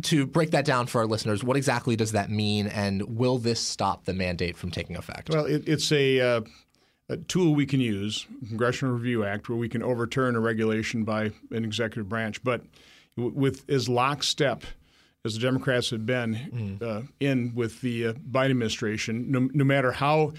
To 0.03 0.27
break 0.27 0.51
that 0.51 0.67
down 0.67 0.89
for 0.89 1.01
our 1.01 1.07
listeners, 1.07 1.43
what 1.43 1.57
exactly 1.57 1.97
does 1.97 2.13
that 2.13 2.31
mean, 2.31 2.67
and 2.67 3.17
will 3.17 3.39
this 3.39 3.61
stop 3.61 4.05
the 4.05 4.15
mandate 4.15 4.59
from 4.59 4.71
taking 4.71 4.97
effect? 4.97 5.31
Well, 5.31 5.47
it, 5.47 5.67
it's 5.67 5.91
a, 5.91 6.21
uh, 6.21 6.41
a 7.09 7.17
tool 7.17 7.55
we 7.55 7.65
can 7.65 7.81
use, 7.81 8.27
Congressional 8.49 8.95
Review 8.95 9.25
Act, 9.25 9.49
where 9.49 9.59
we 9.59 9.71
can 9.71 9.83
overturn 9.83 10.37
a 10.37 10.41
regulation 10.41 11.05
by 11.05 11.33
an 11.51 11.65
executive 11.65 12.11
branch. 12.11 12.45
But 12.45 12.63
with 13.17 13.69
as 13.71 13.89
lockstep 13.89 14.65
as 15.25 15.35
the 15.35 15.41
Democrats 15.41 15.91
have 15.91 16.05
been 16.05 16.79
mm. 16.81 16.83
uh, 16.83 17.03
in 17.21 17.55
with 17.55 17.81
the 17.81 18.09
uh, 18.09 18.13
Biden 18.15 18.51
administration, 18.51 19.31
no, 19.31 19.49
no, 19.53 19.65
matter 19.65 19.93
how 19.93 20.33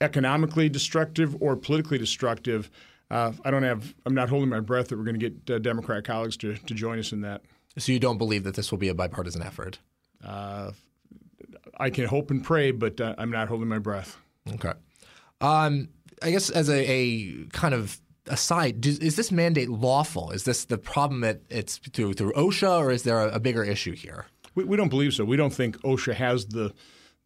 economically 0.00 0.68
destructive 0.68 1.40
or 1.40 1.56
politically 1.56 1.98
destructive, 1.98 2.70
uh, 3.10 3.32
I 3.44 3.50
don't 3.50 3.62
have. 3.62 3.94
I'm 4.06 4.14
not 4.14 4.28
holding 4.28 4.48
my 4.48 4.60
breath 4.60 4.88
that 4.88 4.98
we're 4.98 5.04
going 5.04 5.20
to 5.20 5.30
get 5.30 5.54
uh, 5.54 5.58
Democrat 5.58 6.04
colleagues 6.04 6.36
to, 6.38 6.54
to 6.54 6.74
join 6.74 6.98
us 6.98 7.12
in 7.12 7.20
that. 7.20 7.42
So 7.78 7.92
you 7.92 8.00
don't 8.00 8.18
believe 8.18 8.44
that 8.44 8.54
this 8.54 8.70
will 8.70 8.78
be 8.78 8.88
a 8.88 8.94
bipartisan 8.94 9.42
effort? 9.42 9.78
Uh, 10.24 10.72
I 11.78 11.90
can 11.90 12.06
hope 12.06 12.30
and 12.30 12.42
pray, 12.42 12.70
but 12.70 13.00
uh, 13.00 13.14
I'm 13.18 13.30
not 13.30 13.48
holding 13.48 13.68
my 13.68 13.78
breath. 13.78 14.16
Okay. 14.54 14.72
Um, 15.40 15.88
I 16.22 16.30
guess 16.30 16.50
as 16.50 16.68
a, 16.68 16.90
a 16.90 17.44
kind 17.52 17.74
of 17.74 18.00
aside, 18.26 18.80
do, 18.80 18.90
is 19.00 19.16
this 19.16 19.30
mandate 19.30 19.68
lawful? 19.68 20.30
Is 20.30 20.44
this 20.44 20.64
the 20.64 20.78
problem 20.78 21.20
that 21.20 21.40
it's 21.50 21.78
through 21.78 22.14
through 22.14 22.32
OSHA, 22.32 22.78
or 22.78 22.90
is 22.90 23.02
there 23.02 23.20
a, 23.20 23.34
a 23.34 23.40
bigger 23.40 23.64
issue 23.64 23.94
here? 23.94 24.26
We, 24.54 24.64
we, 24.64 24.76
don't 24.76 24.88
believe 24.88 25.14
so. 25.14 25.24
We 25.24 25.36
don't 25.36 25.52
think 25.52 25.80
OSHA 25.82 26.14
has 26.14 26.46
the 26.46 26.72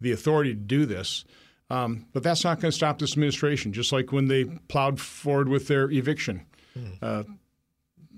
the 0.01 0.13
authority 0.13 0.55
to 0.55 0.61
do 0.61 0.87
this. 0.87 1.25
Um, 1.71 2.07
but 2.13 2.23
that's 2.23 2.45
not 2.45 2.61
going 2.61 2.71
to 2.71 2.77
stop 2.77 2.99
this 2.99 3.13
administration. 3.13 3.73
Just 3.73 3.93
like 3.93 4.11
when 4.13 4.29
they 4.29 4.45
plowed 4.45 5.01
forward 5.01 5.49
with 5.49 5.69
their 5.69 5.91
eviction 5.91 6.47
mm. 6.77 6.97
uh, 7.03 7.25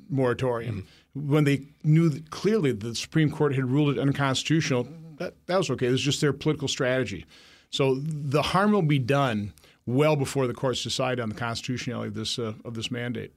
moratorium, 0.08 0.86
mm. 1.16 1.28
when 1.28 1.44
they 1.44 1.62
knew 1.82 2.08
that 2.08 2.30
clearly 2.30 2.72
the 2.72 2.94
Supreme 2.94 3.30
Court 3.30 3.54
had 3.54 3.64
ruled 3.64 3.96
it 3.96 4.00
unconstitutional, 4.00 4.86
that, 5.18 5.34
that 5.46 5.56
was 5.56 5.68
okay. 5.70 5.88
It 5.88 5.90
was 5.90 6.00
just 6.00 6.20
their 6.20 6.32
political 6.32 6.68
strategy. 6.68 7.26
So 7.70 7.96
the 8.00 8.42
harm 8.42 8.72
will 8.72 8.82
be 8.82 8.98
done 8.98 9.52
well 9.86 10.16
before 10.16 10.46
the 10.46 10.54
courts 10.54 10.82
decide 10.82 11.20
on 11.20 11.28
the 11.28 11.34
constitutionality 11.34 12.08
of 12.08 12.14
this 12.14 12.38
uh, 12.38 12.54
of 12.64 12.74
this 12.74 12.90
mandate. 12.90 13.32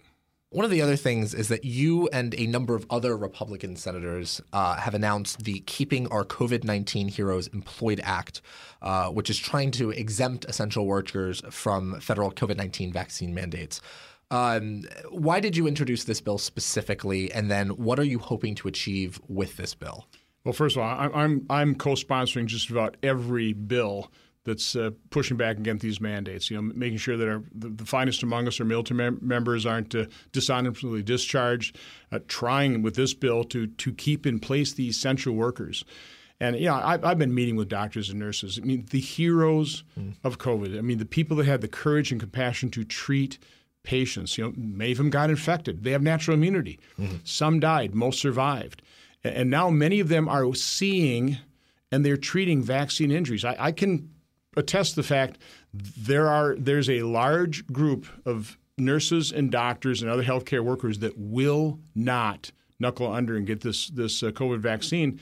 One 0.53 0.65
of 0.65 0.69
the 0.69 0.83
other 0.83 0.95
things 0.95 1.33
is 1.33 1.47
that 1.47 1.65
you 1.65 2.07
and 2.09 2.35
a 2.35 2.45
number 2.45 2.75
of 2.75 2.85
other 2.91 3.17
Republican 3.17 3.75
senators 3.75 4.39
uh, 4.53 4.75
have 4.75 4.93
announced 4.93 5.45
the 5.45 5.61
Keeping 5.61 6.07
Our 6.09 6.23
COVID 6.23 6.63
19 6.63 7.07
Heroes 7.07 7.47
Employed 7.47 7.99
Act, 8.03 8.43
uh, 8.83 9.09
which 9.09 9.31
is 9.31 9.39
trying 9.39 9.71
to 9.71 9.89
exempt 9.89 10.45
essential 10.45 10.85
workers 10.85 11.41
from 11.49 11.99
federal 11.99 12.31
COVID 12.31 12.57
19 12.57 12.93
vaccine 12.93 13.33
mandates. 13.33 13.81
Um, 14.29 14.83
why 15.09 15.39
did 15.39 15.57
you 15.57 15.65
introduce 15.65 16.03
this 16.03 16.21
bill 16.21 16.37
specifically? 16.37 17.31
And 17.31 17.49
then 17.49 17.69
what 17.69 17.97
are 17.97 18.03
you 18.03 18.19
hoping 18.19 18.53
to 18.55 18.67
achieve 18.67 19.19
with 19.27 19.57
this 19.57 19.73
bill? 19.73 20.05
Well, 20.43 20.53
first 20.53 20.75
of 20.75 20.83
all, 20.83 21.11
I'm, 21.15 21.47
I'm 21.49 21.73
co 21.73 21.91
sponsoring 21.91 22.45
just 22.45 22.69
about 22.69 22.97
every 23.01 23.53
bill 23.53 24.11
that's 24.45 24.75
uh, 24.75 24.91
pushing 25.09 25.37
back 25.37 25.57
against 25.57 25.81
these 25.81 26.01
mandates. 26.01 26.49
You 26.51 26.57
know, 26.57 26.73
making 26.75 26.97
sure 26.97 27.17
that 27.17 27.27
our, 27.27 27.43
the, 27.53 27.69
the, 27.69 27.85
finest 27.85 28.23
among 28.23 28.47
us, 28.47 28.59
our 28.59 28.65
military 28.65 28.97
mem- 28.97 29.19
members, 29.21 29.65
aren't 29.65 29.95
uh, 29.95 30.05
dishonorably 30.31 31.03
discharged. 31.03 31.77
Uh, 32.11 32.19
trying 32.27 32.81
with 32.81 32.95
this 32.95 33.13
bill 33.13 33.43
to 33.45 33.67
to 33.67 33.93
keep 33.93 34.25
in 34.25 34.39
place 34.39 34.73
the 34.73 34.87
essential 34.87 35.33
workers. 35.33 35.83
And 36.39 36.57
you 36.57 36.65
know, 36.65 36.75
I've, 36.75 37.05
I've 37.05 37.17
been 37.17 37.33
meeting 37.33 37.55
with 37.55 37.69
doctors 37.69 38.09
and 38.09 38.19
nurses. 38.19 38.59
I 38.61 38.65
mean, 38.65 38.85
the 38.89 38.99
heroes 38.99 39.83
mm. 39.97 40.15
of 40.23 40.39
COVID. 40.39 40.77
I 40.77 40.81
mean, 40.81 40.97
the 40.97 41.05
people 41.05 41.37
that 41.37 41.45
had 41.45 41.61
the 41.61 41.67
courage 41.67 42.11
and 42.11 42.19
compassion 42.19 42.69
to 42.71 42.83
treat 42.83 43.37
patients. 43.83 44.37
You 44.37 44.45
know, 44.45 44.53
many 44.55 44.91
of 44.91 44.97
them 44.97 45.09
got 45.09 45.29
infected. 45.29 45.83
They 45.83 45.91
have 45.91 46.01
natural 46.01 46.35
immunity. 46.35 46.79
Mm-hmm. 46.97 47.17
Some 47.23 47.59
died. 47.59 47.93
Most 47.93 48.19
survived. 48.19 48.81
And 49.23 49.49
now 49.49 49.69
many 49.69 49.99
of 49.99 50.09
them 50.09 50.27
are 50.27 50.53
seeing 50.53 51.37
and 51.91 52.05
they're 52.05 52.17
treating 52.17 52.63
vaccine 52.63 53.11
injuries. 53.11 53.45
I, 53.45 53.55
I 53.59 53.71
can 53.71 54.09
attest 54.55 54.95
the 54.95 55.03
fact 55.03 55.37
there 55.73 56.27
are 56.27 56.55
there's 56.55 56.89
a 56.89 57.03
large 57.03 57.65
group 57.67 58.07
of 58.25 58.57
nurses 58.77 59.31
and 59.31 59.51
doctors 59.51 60.01
and 60.01 60.09
other 60.09 60.23
healthcare 60.23 60.63
workers 60.63 60.99
that 60.99 61.17
will 61.17 61.79
not 61.95 62.51
knuckle 62.79 63.11
under 63.11 63.35
and 63.35 63.47
get 63.47 63.61
this 63.61 63.87
this 63.89 64.23
uh, 64.23 64.31
COVID 64.31 64.59
vaccine, 64.59 65.19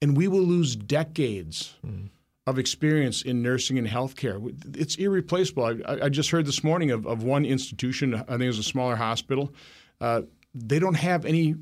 and 0.00 0.16
we 0.16 0.28
will 0.28 0.42
lose 0.42 0.76
decades. 0.76 1.74
Mm. 1.86 2.08
Of 2.44 2.58
experience 2.58 3.22
in 3.22 3.40
nursing 3.40 3.78
and 3.78 3.86
healthcare, 3.86 4.52
it's 4.76 4.96
irreplaceable. 4.96 5.62
I, 5.62 6.06
I, 6.06 6.08
just 6.08 6.30
heard 6.30 6.44
this 6.44 6.64
morning 6.64 6.90
of, 6.90 7.06
of 7.06 7.22
one 7.22 7.44
institution. 7.44 8.16
I 8.16 8.24
think 8.24 8.42
it 8.42 8.46
was 8.48 8.58
a 8.58 8.64
smaller 8.64 8.96
hospital. 8.96 9.54
Uh, 10.00 10.22
they 10.52 10.80
don't 10.80 10.96
have 10.96 11.24
any 11.24 11.54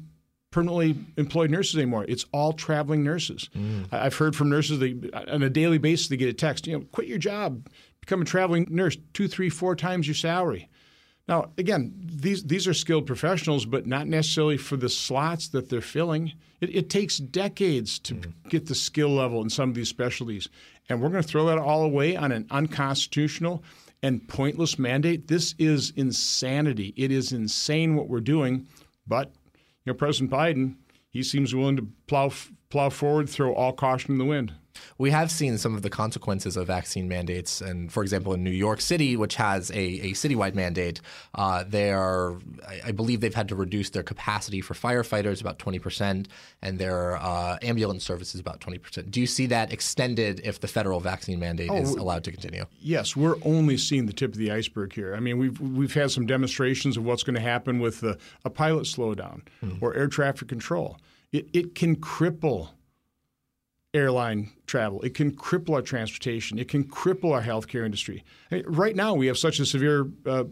permanently 0.51 0.97
employed 1.17 1.51
nurses 1.51 1.77
anymore. 1.77 2.05
It's 2.09 2.27
all 2.33 2.53
traveling 2.53 3.05
nurses. 3.05 3.49
Mm. 3.57 3.93
I've 3.93 4.17
heard 4.17 4.35
from 4.35 4.51
nurses 4.51 4.79
that 4.81 5.29
on 5.29 5.43
a 5.43 5.51
daily 5.51 5.79
basis 5.79 6.09
they 6.09 6.17
get 6.17 6.29
a 6.29 6.33
text, 6.33 6.67
you 6.67 6.79
know, 6.79 6.85
quit 6.93 7.07
your 7.07 7.19
job, 7.19 7.69
become 8.01 8.23
a 8.23 8.25
traveling 8.25 8.67
nurse, 8.69 8.97
two, 9.13 9.29
three, 9.29 9.49
four 9.49 9.77
times 9.77 10.07
your 10.07 10.15
salary. 10.15 10.69
Now, 11.29 11.51
again, 11.59 11.95
these 11.97 12.43
these 12.43 12.67
are 12.67 12.75
skilled 12.75 13.07
professionals, 13.07 13.65
but 13.65 13.87
not 13.87 14.09
necessarily 14.09 14.57
for 14.57 14.77
the 14.77 14.89
slots 14.89 15.49
that 15.49 15.69
they're 15.69 15.81
filling. 15.81 16.33
It, 16.61 16.75
it 16.75 16.91
takes 16.91 17.19
decades 17.19 18.01
to 18.01 18.15
mm. 18.15 18.33
get 18.49 18.67
the 18.67 18.75
skill 18.75 19.11
level 19.11 19.41
in 19.43 19.51
some 19.51 19.69
of 19.69 19.77
these 19.77 19.89
specialties, 19.89 20.49
and 20.89 21.01
we're 21.01 21.11
going 21.11 21.23
to 21.23 21.29
throw 21.29 21.47
that 21.47 21.59
all 21.59 21.85
away 21.85 22.17
on 22.17 22.33
an 22.33 22.47
unconstitutional 22.51 23.63
and 24.03 24.27
pointless 24.27 24.79
mandate. 24.79 25.29
This 25.29 25.55
is 25.59 25.93
insanity. 25.95 26.93
It 26.97 27.13
is 27.13 27.33
insane 27.33 27.95
what 27.95 28.09
we're 28.09 28.21
doing, 28.21 28.67
but 29.07 29.31
you 29.85 29.93
know, 29.93 29.97
President 29.97 30.31
Biden, 30.31 30.77
he 31.11 31.23
seems 31.23 31.55
willing 31.55 31.77
to 31.77 31.89
plow 32.07 32.31
plow 32.71 32.89
forward, 32.89 33.29
throw 33.29 33.53
all 33.53 33.73
caution 33.73 34.13
in 34.13 34.19
the 34.19 34.25
wind. 34.25 34.55
We 34.99 35.11
have 35.11 35.31
seen 35.31 35.59
some 35.59 35.75
of 35.75 35.83
the 35.83 35.91
consequences 35.91 36.57
of 36.57 36.69
vaccine 36.69 37.09
mandates, 37.09 37.61
and 37.61 37.93
for 37.93 38.03
example, 38.03 38.33
in 38.33 38.45
New 38.45 38.51
York 38.51 38.81
City, 38.81 39.17
which 39.17 39.35
has 39.35 39.71
a, 39.71 39.75
a 39.75 40.13
citywide 40.13 40.55
mandate, 40.55 41.01
uh, 41.35 41.65
they 41.67 41.91
are, 41.91 42.37
I, 42.67 42.81
I, 42.87 42.93
believe, 42.93 43.21
they've 43.21 43.35
had 43.35 43.49
to 43.49 43.57
reduce 43.57 43.91
their 43.91 44.05
capacity 44.05 44.61
for 44.61 44.75
firefighters 44.75 45.41
about 45.41 45.59
twenty 45.59 45.79
percent, 45.79 46.29
and 46.63 46.79
their 46.79 47.17
uh, 47.17 47.59
ambulance 47.63 48.05
services 48.05 48.41
about 48.41 48.61
twenty 48.61 48.79
percent. 48.79 49.11
Do 49.11 49.21
you 49.21 49.27
see 49.27 49.47
that 49.47 49.73
extended 49.73 50.41
if 50.45 50.61
the 50.61 50.69
federal 50.69 51.01
vaccine 51.01 51.41
mandate 51.41 51.71
oh, 51.71 51.77
is 51.77 51.91
allowed 51.91 52.25
to 52.25 52.31
continue? 52.31 52.65
Yes, 52.81 53.17
we're 53.17 53.37
only 53.43 53.77
seeing 53.77 54.07
the 54.07 54.13
tip 54.13 54.33
of 54.33 54.39
the 54.39 54.53
iceberg 54.53 54.93
here. 54.93 55.15
I 55.15 55.21
mean, 55.21 55.39
we've 55.39 55.61
we've 55.61 55.95
had 55.95 56.11
some 56.11 56.27
demonstrations 56.27 56.97
of 56.97 57.05
what's 57.05 57.25
going 57.25 57.37
to 57.37 57.43
happen 57.43 57.81
with 57.81 58.01
the, 58.01 58.19
a 58.45 58.51
pilot 58.51 58.85
slowdown 58.85 59.43
hmm. 59.61 59.73
or 59.81 59.95
air 59.95 60.07
traffic 60.07 60.49
control. 60.49 60.97
It, 61.33 61.49
it 61.53 61.75
can 61.75 61.97
cripple 61.97 62.71
airline 63.95 64.51
travel. 64.67 65.01
It 65.03 65.15
can 65.15 65.33
cripple 65.33 65.75
our 65.75 65.83
transportation. 65.83 66.59
It 66.59 66.69
can 66.69 66.85
cripple 66.85 67.33
our 67.33 67.43
healthcare 67.43 67.85
industry. 67.85 68.25
I 68.51 68.57
mean, 68.57 68.65
right 68.67 68.95
now, 68.95 69.15
we 69.15 69.27
have 69.27 69.39
such 69.39 69.59
a 69.59 69.67
severe 69.67 70.09
uh, 70.27 70.45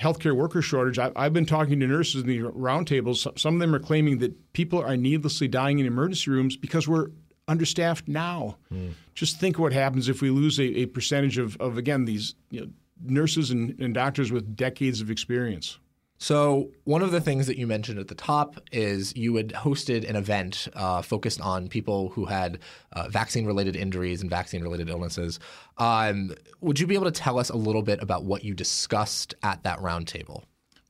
healthcare 0.00 0.36
worker 0.36 0.60
shortage. 0.60 0.98
I, 0.98 1.10
have 1.16 1.32
been 1.32 1.46
talking 1.46 1.80
to 1.80 1.86
nurses 1.86 2.22
in 2.22 2.28
the 2.28 2.40
roundtables. 2.40 3.38
Some 3.38 3.54
of 3.54 3.60
them 3.60 3.74
are 3.74 3.78
claiming 3.78 4.18
that 4.18 4.52
people 4.52 4.82
are 4.82 4.96
needlessly 4.96 5.48
dying 5.48 5.78
in 5.78 5.86
emergency 5.86 6.30
rooms 6.30 6.56
because 6.56 6.86
we're 6.86 7.08
understaffed 7.48 8.08
now. 8.08 8.56
Mm. 8.72 8.92
Just 9.14 9.40
think 9.40 9.58
what 9.58 9.72
happens 9.72 10.08
if 10.08 10.20
we 10.20 10.30
lose 10.30 10.58
a, 10.58 10.80
a 10.80 10.86
percentage 10.86 11.38
of, 11.38 11.56
of, 11.58 11.78
again, 11.78 12.04
these 12.04 12.34
you 12.50 12.60
know, 12.60 12.66
nurses 13.04 13.50
and, 13.50 13.78
and 13.80 13.94
doctors 13.94 14.30
with 14.30 14.56
decades 14.56 15.00
of 15.00 15.10
experience. 15.10 15.78
So, 16.18 16.70
one 16.84 17.02
of 17.02 17.10
the 17.10 17.20
things 17.20 17.46
that 17.46 17.58
you 17.58 17.66
mentioned 17.66 17.98
at 17.98 18.08
the 18.08 18.14
top 18.14 18.58
is 18.72 19.14
you 19.14 19.36
had 19.36 19.50
hosted 19.50 20.08
an 20.08 20.16
event 20.16 20.66
uh, 20.74 21.02
focused 21.02 21.40
on 21.42 21.68
people 21.68 22.08
who 22.10 22.24
had 22.24 22.58
uh, 22.92 23.08
vaccine 23.08 23.44
related 23.44 23.76
injuries 23.76 24.22
and 24.22 24.30
vaccine 24.30 24.62
related 24.62 24.88
illnesses. 24.88 25.38
Um, 25.76 26.34
would 26.62 26.80
you 26.80 26.86
be 26.86 26.94
able 26.94 27.04
to 27.04 27.10
tell 27.10 27.38
us 27.38 27.50
a 27.50 27.56
little 27.56 27.82
bit 27.82 28.02
about 28.02 28.24
what 28.24 28.44
you 28.44 28.54
discussed 28.54 29.34
at 29.42 29.62
that 29.64 29.78
roundtable? 29.80 30.44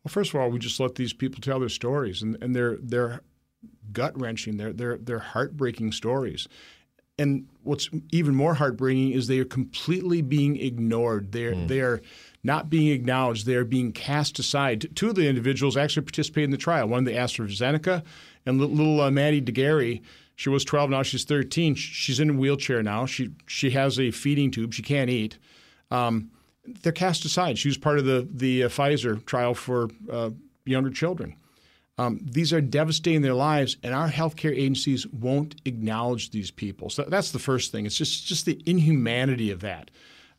Well, 0.04 0.10
first 0.10 0.32
of 0.32 0.40
all, 0.40 0.48
we 0.48 0.60
just 0.60 0.78
let 0.78 0.94
these 0.94 1.12
people 1.12 1.40
tell 1.40 1.58
their 1.58 1.68
stories, 1.68 2.22
and, 2.22 2.38
and 2.40 2.54
they're 2.54 2.76
they're 2.80 3.22
gut 3.92 4.18
wrenching. 4.20 4.56
They're 4.56 4.72
they're 4.72 4.98
they're 4.98 5.18
heartbreaking 5.18 5.90
stories. 5.90 6.46
And 7.18 7.48
what's 7.62 7.88
even 8.12 8.34
more 8.34 8.54
heartbreaking 8.54 9.12
is 9.12 9.26
they 9.26 9.38
are 9.38 9.44
completely 9.44 10.20
being 10.20 10.56
ignored. 10.56 11.32
They're 11.32 11.54
mm. 11.54 11.66
they 11.66 11.80
are 11.80 12.00
not 12.46 12.70
being 12.70 12.88
acknowledged. 12.88 13.44
They 13.44 13.56
are 13.56 13.64
being 13.64 13.92
cast 13.92 14.38
aside. 14.38 14.88
Two 14.94 15.10
of 15.10 15.16
the 15.16 15.28
individuals 15.28 15.76
actually 15.76 16.04
participated 16.04 16.44
in 16.44 16.50
the 16.52 16.56
trial. 16.56 16.88
One, 16.88 17.00
of 17.00 17.04
the 17.04 17.18
AstraZeneca, 17.18 18.02
and 18.46 18.60
little 18.60 19.00
uh, 19.00 19.10
Maddie 19.10 19.40
de 19.40 19.52
Garay. 19.52 20.00
She 20.36 20.48
was 20.48 20.64
12, 20.64 20.90
now 20.90 21.02
she's 21.02 21.24
13. 21.24 21.74
She's 21.74 22.20
in 22.20 22.30
a 22.30 22.32
wheelchair 22.34 22.82
now. 22.82 23.06
She 23.06 23.30
she 23.46 23.70
has 23.70 23.98
a 23.98 24.10
feeding 24.10 24.50
tube. 24.50 24.72
She 24.72 24.82
can't 24.82 25.10
eat. 25.10 25.38
Um, 25.90 26.30
they're 26.82 26.92
cast 26.92 27.24
aside. 27.24 27.58
She 27.58 27.68
was 27.68 27.78
part 27.78 27.98
of 27.98 28.04
the 28.04 28.28
the 28.30 28.64
uh, 28.64 28.68
Pfizer 28.68 29.24
trial 29.24 29.54
for 29.54 29.88
uh, 30.10 30.30
younger 30.64 30.90
children. 30.90 31.36
Um, 31.98 32.20
these 32.22 32.52
are 32.52 32.60
devastating 32.60 33.22
their 33.22 33.34
lives, 33.34 33.78
and 33.82 33.94
our 33.94 34.10
healthcare 34.10 34.52
agencies 34.52 35.06
won't 35.06 35.54
acknowledge 35.64 36.30
these 36.30 36.50
people. 36.50 36.90
So 36.90 37.04
that's 37.08 37.30
the 37.30 37.38
first 37.38 37.72
thing. 37.72 37.86
It's 37.86 37.96
just 37.96 38.26
just 38.26 38.44
the 38.44 38.60
inhumanity 38.66 39.50
of 39.50 39.60
that. 39.60 39.90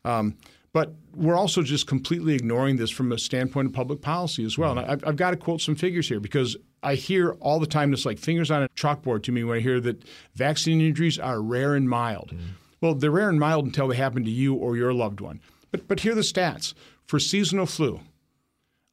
Um, 0.04 0.36
but 0.72 0.94
we're 1.14 1.36
also 1.36 1.62
just 1.62 1.86
completely 1.86 2.34
ignoring 2.34 2.76
this 2.76 2.90
from 2.90 3.12
a 3.12 3.18
standpoint 3.18 3.68
of 3.68 3.72
public 3.72 4.00
policy 4.00 4.44
as 4.44 4.58
well. 4.58 4.78
And 4.78 4.80
I've, 4.80 5.06
I've, 5.06 5.16
got 5.16 5.30
to 5.30 5.36
quote 5.36 5.60
some 5.60 5.74
figures 5.74 6.08
here 6.08 6.20
because 6.20 6.56
I 6.82 6.94
hear 6.94 7.32
all 7.40 7.58
the 7.58 7.66
time 7.66 7.90
this 7.90 8.04
like 8.06 8.18
fingers 8.18 8.50
on 8.50 8.62
a 8.62 8.68
chalkboard 8.70 9.22
to 9.24 9.32
me 9.32 9.44
when 9.44 9.58
I 9.58 9.60
hear 9.60 9.80
that 9.80 10.04
vaccine 10.34 10.80
injuries 10.80 11.18
are 11.18 11.40
rare 11.40 11.74
and 11.74 11.88
mild. 11.88 12.32
Mm. 12.34 12.40
Well, 12.80 12.94
they're 12.94 13.10
rare 13.10 13.28
and 13.28 13.40
mild 13.40 13.64
until 13.64 13.88
they 13.88 13.96
happen 13.96 14.24
to 14.24 14.30
you 14.30 14.54
or 14.54 14.76
your 14.76 14.92
loved 14.92 15.20
one. 15.20 15.40
But 15.70 15.88
but 15.88 16.00
here 16.00 16.12
are 16.12 16.16
the 16.16 16.20
stats 16.20 16.74
for 17.06 17.18
seasonal 17.18 17.66
flu. 17.66 18.00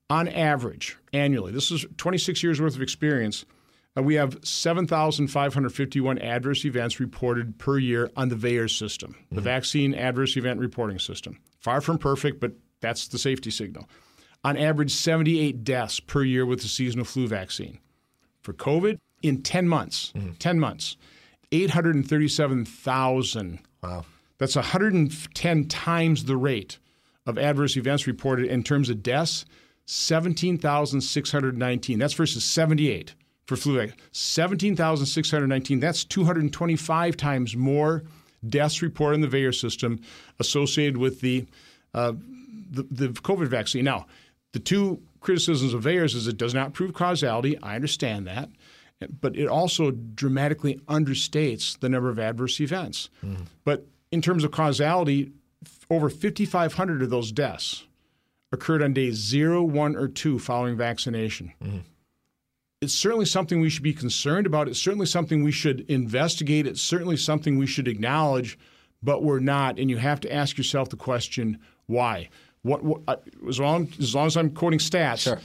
On 0.10 0.28
average, 0.28 0.98
annually, 1.14 1.52
this 1.52 1.72
is 1.72 1.86
26 1.98 2.44
years 2.44 2.62
worth 2.62 2.76
of 2.76 2.82
experience. 2.82 3.44
Uh, 3.98 4.04
we 4.04 4.16
have 4.16 4.38
7,551 4.44 6.20
adverse 6.20 6.66
events 6.66 7.00
reported 7.00 7.58
per 7.58 7.78
year 7.80 8.12
on 8.16 8.30
the 8.30 8.36
VAERS 8.36 8.78
system, 8.78 9.16
the 9.30 9.38
mm-hmm. 9.38 9.46
Vaccine 9.46 9.96
Adverse 9.96 10.38
Event 10.38 10.60
Reporting 10.60 11.00
System. 11.00 11.40
Far 11.66 11.82
from 11.82 11.98
perfect, 11.98 12.40
but 12.40 12.54
that's 12.80 13.08
the 13.08 13.18
safety 13.18 13.50
signal. 13.50 13.90
On 14.44 14.56
average, 14.56 14.92
78 14.92 15.64
deaths 15.64 16.00
per 16.00 16.22
year 16.22 16.46
with 16.46 16.62
the 16.62 16.68
seasonal 16.68 17.06
flu 17.06 17.28
vaccine. 17.28 17.80
For 18.44 18.54
COVID, 18.54 19.00
in 19.24 19.42
10 19.42 19.68
months, 19.68 20.14
mm-hmm. 20.16 20.34
10 20.34 20.60
months, 20.60 20.96
837,000 21.52 23.60
wow. 23.82 24.06
That's 24.38 24.56
110 24.56 25.68
times 25.68 26.26
the 26.26 26.38
rate 26.38 26.78
of 27.26 27.40
adverse 27.40 27.78
events 27.78 28.06
reported 28.06 28.46
in 28.46 28.62
terms 28.62 28.92
of 28.92 29.02
deaths. 29.02 29.44
17,619. 29.88 31.98
That's 31.98 32.14
versus 32.14 32.44
78 32.44 33.16
for 33.48 33.56
flu. 33.56 33.78
vaccine. 33.78 33.98
17,619. 34.12 35.80
That's 35.80 36.06
225 36.06 37.18
times 37.18 37.56
more 37.56 38.04
deaths 38.48 38.82
reported 38.82 39.16
in 39.16 39.22
the 39.22 39.28
VAERS 39.28 39.60
system 39.60 40.00
associated 40.40 40.98
with 40.98 41.22
the, 41.22 41.46
uh, 41.94 42.14
the, 42.72 42.84
the 42.84 43.08
COVID 43.10 43.48
vaccine. 43.48 43.86
Now, 43.86 44.06
the 44.54 44.60
two 44.60 45.02
criticisms 45.20 45.74
of 45.74 45.84
VAERS 45.84 46.16
is 46.16 46.28
it 46.28 46.38
does 46.38 46.54
not 46.54 46.74
prove 46.74 46.94
causality. 46.94 47.58
I 47.62 47.76
understand 47.76 48.28
that 48.28 48.50
but 49.22 49.36
it 49.36 49.48
also 49.48 49.92
dramatically 49.92 50.76
understates 50.88 51.80
the 51.80 51.90
number 51.90 52.10
of 52.10 52.20
adverse 52.20 52.60
events. 52.60 53.10
Mm. 53.24 53.46
But 53.64 53.86
in 54.12 54.22
terms 54.22 54.44
of 54.44 54.52
causality, 54.52 55.32
over 55.90 56.10
5,500 56.10 57.02
of 57.02 57.10
those 57.10 57.32
deaths 57.32 57.86
occurred 58.52 58.82
on 58.82 58.94
days 58.94 59.16
zero, 59.16 59.64
one, 59.64 59.96
or 59.96 60.08
two 60.08 60.40
following 60.40 60.78
vaccination. 60.78 61.52
Mm-hmm. 61.64 61.80
It's 62.86 62.94
certainly 62.94 63.26
something 63.26 63.60
we 63.60 63.70
should 63.70 63.84
be 63.84 63.94
concerned 63.94 64.46
about. 64.46 64.68
It's 64.68 64.80
certainly 64.80 65.08
something 65.08 65.44
we 65.44 65.52
should 65.52 65.82
investigate. 65.90 66.68
It's 66.68 66.82
certainly 66.82 67.18
something 67.18 67.58
we 67.58 67.66
should 67.66 67.88
acknowledge, 67.88 68.60
but 69.02 69.24
we're 69.24 69.40
not. 69.40 69.80
And 69.80 69.90
you 69.90 69.98
have 69.98 70.20
to 70.22 70.32
ask 70.32 70.56
yourself 70.56 70.90
the 70.90 70.96
question 70.96 71.60
why? 71.88 72.30
What, 72.62 72.84
what 72.84 73.02
uh, 73.08 73.16
as, 73.48 73.60
long, 73.60 73.90
as 74.00 74.14
long 74.14 74.28
as 74.28 74.38
I'm 74.38 74.52
quoting 74.52 74.78
stats, 74.78 75.24
sure. 75.24 75.40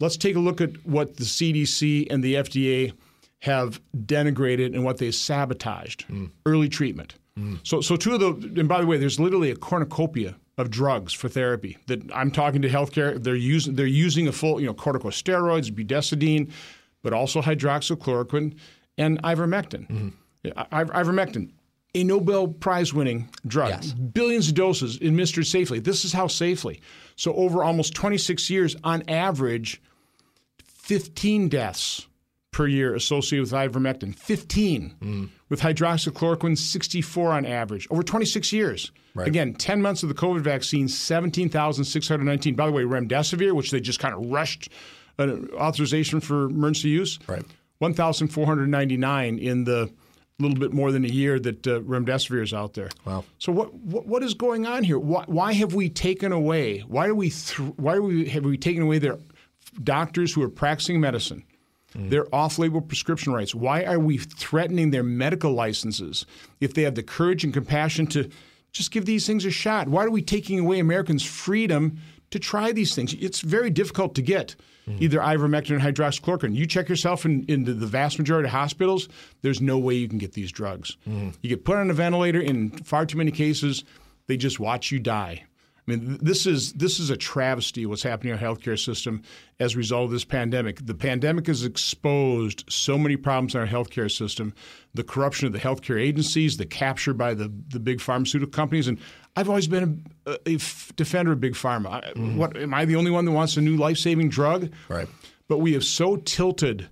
let's 0.00 0.16
take 0.16 0.36
a 0.36 0.40
look 0.40 0.62
at 0.62 0.86
what 0.86 1.18
the 1.18 1.24
CDC 1.24 2.10
and 2.10 2.24
the 2.24 2.34
FDA 2.34 2.92
have 3.40 3.80
denigrated 3.94 4.74
and 4.74 4.82
what 4.82 4.96
they 4.96 5.10
sabotaged 5.10 6.08
mm. 6.08 6.30
early 6.46 6.70
treatment. 6.70 7.14
Mm. 7.38 7.60
So, 7.62 7.82
so 7.82 7.96
two 7.96 8.14
of 8.14 8.20
the, 8.20 8.60
and 8.60 8.68
by 8.68 8.80
the 8.80 8.86
way, 8.86 8.96
there's 8.96 9.20
literally 9.20 9.50
a 9.50 9.56
cornucopia 9.56 10.36
of 10.56 10.70
drugs 10.70 11.12
for 11.12 11.28
therapy 11.28 11.76
that 11.86 12.00
I'm 12.14 12.30
talking 12.30 12.62
to 12.62 12.68
healthcare. 12.68 13.22
They're 13.22 13.34
using, 13.34 13.74
they're 13.74 13.86
using 13.86 14.26
a 14.26 14.32
full, 14.32 14.60
you 14.60 14.66
know, 14.66 14.74
corticosteroids, 14.74 15.70
budesonide, 15.70 16.50
but 17.02 17.12
also 17.12 17.40
hydroxychloroquine 17.40 18.56
and 18.98 19.22
ivermectin. 19.22 19.88
Mm-hmm. 19.88 20.58
I- 20.72 20.84
ivermectin, 20.84 21.52
a 21.94 22.04
Nobel 22.04 22.48
Prize 22.48 22.92
winning 22.92 23.30
drug, 23.46 23.70
yes. 23.70 23.92
billions 23.92 24.48
of 24.48 24.54
doses 24.54 24.96
administered 24.96 25.46
safely. 25.46 25.78
This 25.78 26.04
is 26.04 26.12
how 26.12 26.26
safely. 26.26 26.80
So, 27.16 27.32
over 27.34 27.64
almost 27.64 27.94
26 27.94 28.50
years, 28.50 28.76
on 28.84 29.02
average, 29.08 29.80
15 30.64 31.48
deaths 31.48 32.06
per 32.52 32.66
year 32.66 32.94
associated 32.94 33.42
with 33.42 33.52
ivermectin, 33.52 34.14
15. 34.14 34.94
Mm. 35.00 35.28
With 35.48 35.60
hydroxychloroquine, 35.60 36.56
64 36.58 37.32
on 37.32 37.46
average 37.46 37.86
over 37.90 38.02
26 38.02 38.52
years. 38.52 38.92
Right. 39.14 39.28
Again, 39.28 39.54
10 39.54 39.80
months 39.80 40.02
of 40.02 40.08
the 40.08 40.14
COVID 40.14 40.40
vaccine, 40.40 40.88
17,619. 40.88 42.54
By 42.54 42.66
the 42.66 42.72
way, 42.72 42.82
remdesivir, 42.82 43.52
which 43.52 43.70
they 43.70 43.80
just 43.80 43.98
kind 43.98 44.14
of 44.14 44.30
rushed 44.30 44.68
an 45.18 45.48
authorization 45.54 46.20
for 46.20 46.44
emergency 46.44 46.88
use, 46.88 47.18
right. 47.26 47.44
1,499 47.78 49.38
in 49.38 49.64
the 49.64 49.90
little 50.38 50.58
bit 50.58 50.72
more 50.72 50.92
than 50.92 51.04
a 51.04 51.08
year 51.08 51.38
that 51.38 51.66
uh, 51.66 51.80
remdesivir 51.80 52.42
is 52.42 52.52
out 52.52 52.74
there. 52.74 52.90
Wow. 53.06 53.24
So 53.38 53.52
what, 53.52 53.72
what, 53.72 54.06
what 54.06 54.22
is 54.22 54.34
going 54.34 54.66
on 54.66 54.84
here? 54.84 54.98
Why, 54.98 55.24
why 55.26 55.54
have 55.54 55.72
we 55.72 55.88
taken 55.88 56.30
away? 56.30 56.80
Why 56.80 57.06
are 57.06 57.14
we 57.14 57.30
th- 57.30 57.70
why 57.76 57.94
do 57.94 58.02
we 58.02 58.28
have 58.28 58.44
we 58.44 58.58
taken 58.58 58.82
away 58.82 58.98
their 58.98 59.18
doctors 59.82 60.34
who 60.34 60.42
are 60.42 60.50
practicing 60.50 61.00
medicine? 61.00 61.42
mm. 61.96 62.10
their 62.10 62.32
off 62.34 62.58
label 62.58 62.80
prescription 62.80 63.32
rights? 63.32 63.54
Why 63.54 63.84
are 63.84 63.98
we 63.98 64.18
threatening 64.18 64.90
their 64.90 65.02
medical 65.02 65.52
licenses 65.52 66.26
if 66.60 66.74
they 66.74 66.82
have 66.82 66.94
the 66.94 67.02
courage 67.02 67.44
and 67.44 67.52
compassion 67.52 68.06
to 68.08 68.30
just 68.72 68.90
give 68.90 69.06
these 69.06 69.26
things 69.26 69.44
a 69.44 69.50
shot? 69.50 69.88
Why 69.88 70.04
are 70.04 70.10
we 70.10 70.22
taking 70.22 70.58
away 70.58 70.78
Americans' 70.78 71.24
freedom 71.24 71.98
to 72.30 72.38
try 72.38 72.72
these 72.72 72.94
things? 72.94 73.14
It's 73.14 73.40
very 73.40 73.70
difficult 73.70 74.14
to 74.16 74.22
get 74.22 74.56
mm. 74.88 75.00
either 75.00 75.18
ivermectin 75.18 75.72
or 75.72 75.78
hydroxychloroquine. 75.78 76.54
You 76.54 76.66
check 76.66 76.88
yourself 76.88 77.24
in, 77.24 77.44
into 77.48 77.74
the 77.74 77.86
vast 77.86 78.18
majority 78.18 78.46
of 78.48 78.52
hospitals, 78.52 79.08
there's 79.42 79.60
no 79.60 79.78
way 79.78 79.94
you 79.94 80.08
can 80.08 80.18
get 80.18 80.32
these 80.32 80.52
drugs. 80.52 80.96
Mm. 81.08 81.34
You 81.42 81.48
get 81.48 81.64
put 81.64 81.76
on 81.76 81.90
a 81.90 81.94
ventilator, 81.94 82.40
in 82.40 82.70
far 82.70 83.06
too 83.06 83.18
many 83.18 83.30
cases, 83.30 83.84
they 84.26 84.36
just 84.36 84.60
watch 84.60 84.90
you 84.90 84.98
die. 84.98 85.44
I 85.88 85.92
mean, 85.92 86.18
this 86.20 86.46
is 86.46 86.72
this 86.72 86.98
is 86.98 87.10
a 87.10 87.16
travesty 87.16 87.86
what's 87.86 88.02
happening 88.02 88.32
in 88.32 88.38
our 88.38 88.44
healthcare 88.44 88.78
system 88.78 89.22
as 89.60 89.74
a 89.74 89.78
result 89.78 90.06
of 90.06 90.10
this 90.10 90.24
pandemic. 90.24 90.84
The 90.84 90.94
pandemic 90.94 91.46
has 91.46 91.62
exposed 91.64 92.64
so 92.68 92.98
many 92.98 93.16
problems 93.16 93.54
in 93.54 93.60
our 93.60 93.68
healthcare 93.68 94.10
system, 94.10 94.52
the 94.94 95.04
corruption 95.04 95.46
of 95.46 95.52
the 95.52 95.60
healthcare 95.60 96.00
agencies, 96.00 96.56
the 96.56 96.66
capture 96.66 97.14
by 97.14 97.34
the 97.34 97.52
the 97.68 97.78
big 97.78 98.00
pharmaceutical 98.00 98.50
companies, 98.50 98.88
and 98.88 98.98
I've 99.36 99.48
always 99.48 99.68
been 99.68 100.04
a, 100.26 100.30
a, 100.46 100.54
a 100.54 100.58
defender 100.96 101.32
of 101.32 101.40
big 101.40 101.54
pharma. 101.54 102.02
Mm-hmm. 102.14 102.36
What 102.36 102.56
am 102.56 102.74
I 102.74 102.84
the 102.84 102.96
only 102.96 103.10
one 103.10 103.24
that 103.24 103.32
wants 103.32 103.56
a 103.56 103.60
new 103.60 103.76
life 103.76 103.98
saving 103.98 104.30
drug? 104.30 104.72
Right. 104.88 105.08
But 105.48 105.58
we 105.58 105.74
have 105.74 105.84
so 105.84 106.16
tilted 106.16 106.88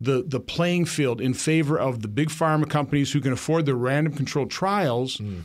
the 0.00 0.24
the 0.26 0.40
playing 0.40 0.86
field 0.86 1.20
in 1.20 1.34
favor 1.34 1.78
of 1.78 2.02
the 2.02 2.08
big 2.08 2.28
pharma 2.28 2.68
companies 2.68 3.12
who 3.12 3.20
can 3.20 3.32
afford 3.32 3.66
the 3.66 3.74
random 3.74 4.14
controlled 4.14 4.50
trials. 4.50 5.18
Mm 5.18 5.44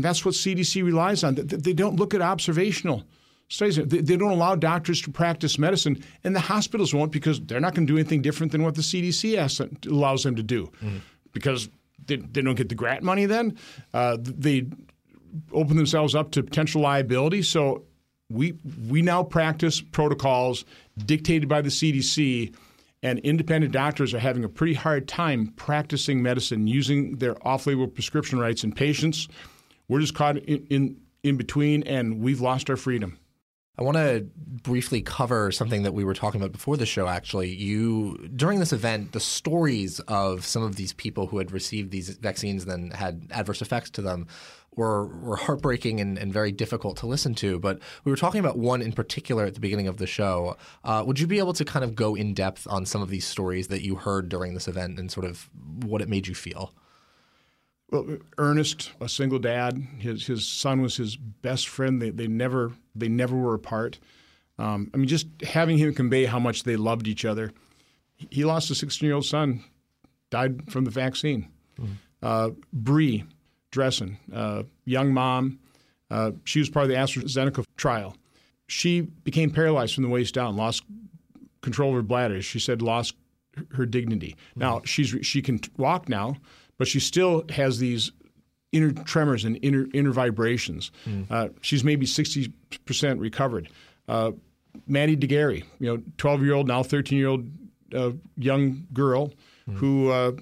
and 0.00 0.04
that's 0.06 0.24
what 0.24 0.34
CDC 0.34 0.82
relies 0.82 1.22
on. 1.24 1.34
They 1.34 1.74
don't 1.74 1.96
look 1.96 2.14
at 2.14 2.22
observational 2.22 3.04
studies. 3.48 3.76
They 3.76 4.16
don't 4.16 4.30
allow 4.30 4.54
doctors 4.54 5.02
to 5.02 5.10
practice 5.10 5.58
medicine, 5.58 6.02
and 6.24 6.34
the 6.34 6.40
hospitals 6.40 6.94
won't 6.94 7.12
because 7.12 7.38
they're 7.40 7.60
not 7.60 7.74
going 7.74 7.86
to 7.86 7.92
do 7.92 7.98
anything 7.98 8.22
different 8.22 8.52
than 8.52 8.62
what 8.62 8.76
the 8.76 8.80
CDC 8.80 9.86
allows 9.90 10.22
them 10.22 10.36
to 10.36 10.42
do 10.42 10.66
mm-hmm. 10.82 10.98
because 11.32 11.68
they, 12.06 12.16
they, 12.16 12.40
don't 12.40 12.54
get 12.54 12.70
the 12.70 12.74
grant 12.74 13.02
money 13.02 13.26
then. 13.26 13.58
Uh, 13.92 14.16
they 14.18 14.66
open 15.52 15.76
themselves 15.76 16.14
up 16.14 16.30
to 16.32 16.42
potential 16.42 16.80
liability. 16.80 17.42
So 17.42 17.84
we, 18.30 18.58
we 18.88 19.02
now 19.02 19.22
practice 19.22 19.80
protocols 19.80 20.64
dictated 21.04 21.48
by 21.48 21.62
the 21.62 21.70
CDC 21.70 22.54
and 23.02 23.18
independent 23.20 23.72
doctors 23.72 24.12
are 24.12 24.18
having 24.18 24.44
a 24.44 24.48
pretty 24.48 24.74
hard 24.74 25.08
time 25.08 25.48
practicing 25.56 26.22
medicine 26.22 26.66
using 26.66 27.16
their 27.16 27.36
off-label 27.46 27.88
prescription 27.88 28.38
rights 28.38 28.62
in 28.62 28.72
patients 28.72 29.26
we're 29.90 30.00
just 30.00 30.14
caught 30.14 30.36
in, 30.38 30.66
in, 30.70 30.96
in 31.24 31.36
between, 31.36 31.82
and 31.82 32.20
we've 32.20 32.40
lost 32.40 32.70
our 32.70 32.76
freedom. 32.76 33.18
I 33.76 33.82
want 33.82 33.96
to 33.96 34.28
briefly 34.36 35.02
cover 35.02 35.50
something 35.50 35.82
that 35.82 35.94
we 35.94 36.04
were 36.04 36.14
talking 36.14 36.40
about 36.40 36.52
before 36.52 36.76
the 36.76 36.86
show. 36.86 37.08
Actually, 37.08 37.52
you 37.52 38.28
during 38.36 38.60
this 38.60 38.72
event, 38.72 39.12
the 39.12 39.20
stories 39.20 39.98
of 40.00 40.46
some 40.46 40.62
of 40.62 40.76
these 40.76 40.92
people 40.92 41.26
who 41.26 41.38
had 41.38 41.50
received 41.50 41.90
these 41.90 42.10
vaccines 42.10 42.62
and 42.62 42.70
then 42.70 42.90
had 42.96 43.26
adverse 43.32 43.62
effects 43.62 43.90
to 43.90 44.02
them 44.02 44.28
were 44.80 45.06
were 45.06 45.36
heartbreaking 45.36 46.00
and, 46.00 46.16
and 46.16 46.32
very 46.32 46.50
difficult 46.50 46.96
to 46.96 47.06
listen 47.06 47.34
to. 47.34 47.58
But 47.58 47.80
we 48.04 48.10
were 48.10 48.16
talking 48.16 48.40
about 48.40 48.58
one 48.58 48.80
in 48.80 48.92
particular 48.92 49.44
at 49.44 49.52
the 49.52 49.60
beginning 49.60 49.88
of 49.88 49.98
the 49.98 50.06
show. 50.06 50.56
Uh, 50.82 51.04
would 51.06 51.20
you 51.20 51.26
be 51.26 51.38
able 51.38 51.52
to 51.52 51.66
kind 51.66 51.84
of 51.84 51.94
go 51.94 52.14
in 52.14 52.32
depth 52.32 52.66
on 52.70 52.86
some 52.86 53.02
of 53.02 53.10
these 53.10 53.26
stories 53.26 53.68
that 53.68 53.82
you 53.82 53.96
heard 53.96 54.30
during 54.30 54.54
this 54.54 54.66
event 54.66 54.98
and 54.98 55.12
sort 55.12 55.26
of 55.26 55.50
what 55.84 56.00
it 56.00 56.08
made 56.08 56.26
you 56.26 56.34
feel? 56.34 56.72
Well, 57.90 58.18
Ernest, 58.38 58.92
a 59.02 59.08
single 59.08 59.38
dad, 59.38 59.76
his 59.98 60.26
his 60.26 60.46
son 60.46 60.80
was 60.80 60.96
his 60.96 61.14
best 61.16 61.68
friend. 61.68 62.00
They 62.00 62.08
they 62.08 62.26
never 62.26 62.72
they 62.94 63.08
never 63.08 63.36
were 63.36 63.54
apart. 63.54 63.98
Um, 64.58 64.90
I 64.94 64.96
mean, 64.96 65.08
just 65.08 65.26
having 65.42 65.76
him 65.76 65.92
convey 65.94 66.24
how 66.24 66.38
much 66.38 66.62
they 66.64 66.76
loved 66.76 67.06
each 67.06 67.26
other. 67.26 67.52
He 68.30 68.44
lost 68.44 68.70
a 68.70 68.74
16 68.74 69.06
year 69.06 69.14
old 69.14 69.26
son, 69.26 69.62
died 70.30 70.70
from 70.72 70.84
the 70.84 70.90
vaccine. 70.90 71.48
Mm-hmm. 71.78 71.92
Uh, 72.22 72.50
Bree 72.72 73.24
Dressen, 73.72 74.16
uh, 74.32 74.64
young 74.84 75.12
mom, 75.12 75.58
uh, 76.10 76.32
she 76.44 76.58
was 76.58 76.68
part 76.68 76.84
of 76.84 76.88
the 76.88 76.96
AstraZeneca 76.96 77.64
trial. 77.76 78.16
She 78.66 79.00
became 79.00 79.50
paralyzed 79.50 79.94
from 79.94 80.04
the 80.04 80.10
waist 80.10 80.34
down, 80.34 80.56
lost 80.56 80.82
control 81.60 81.90
of 81.90 81.96
her 81.96 82.02
bladder. 82.02 82.42
She 82.42 82.58
said 82.58 82.82
lost 82.82 83.14
her 83.72 83.86
dignity. 83.86 84.36
Mm-hmm. 84.50 84.60
Now 84.60 84.82
she's 84.84 85.14
she 85.22 85.42
can 85.42 85.60
walk 85.76 86.08
now, 86.08 86.36
but 86.78 86.88
she 86.88 87.00
still 87.00 87.44
has 87.50 87.78
these 87.78 88.12
inner 88.72 88.92
tremors 88.92 89.44
and 89.44 89.58
inner 89.62 89.86
inner 89.92 90.12
vibrations. 90.12 90.90
Mm. 91.06 91.26
Uh, 91.30 91.48
she's 91.60 91.84
maybe 91.84 92.06
sixty 92.06 92.52
percent 92.84 93.20
recovered. 93.20 93.68
Uh, 94.08 94.32
Maddie 94.86 95.16
de 95.16 95.26
Garay, 95.26 95.64
you 95.78 95.86
know, 95.86 96.02
twelve 96.16 96.42
year 96.42 96.54
old 96.54 96.68
now 96.68 96.82
thirteen 96.82 97.18
year 97.18 97.28
old 97.28 97.50
uh, 97.94 98.12
young 98.36 98.86
girl 98.92 99.32
mm. 99.68 99.74
who 99.74 100.10
uh, 100.10 100.32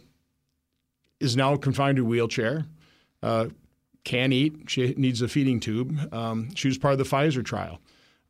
is 1.21 1.37
now 1.37 1.57
confined 1.57 1.97
to 1.97 2.03
a 2.03 2.07
wheelchair. 2.07 2.67
Uh, 3.23 3.47
can't 4.05 4.33
eat. 4.33 4.55
She 4.69 4.95
needs 4.97 5.23
a 5.23 5.29
feeding 5.29 5.61
tube. 5.61 6.13
Um, 6.15 6.55
she 6.55 6.69
was 6.69 6.79
part 6.79 6.93
of 6.93 6.99
the 6.99 7.05
Pfizer 7.05 7.45
trial. 7.45 7.79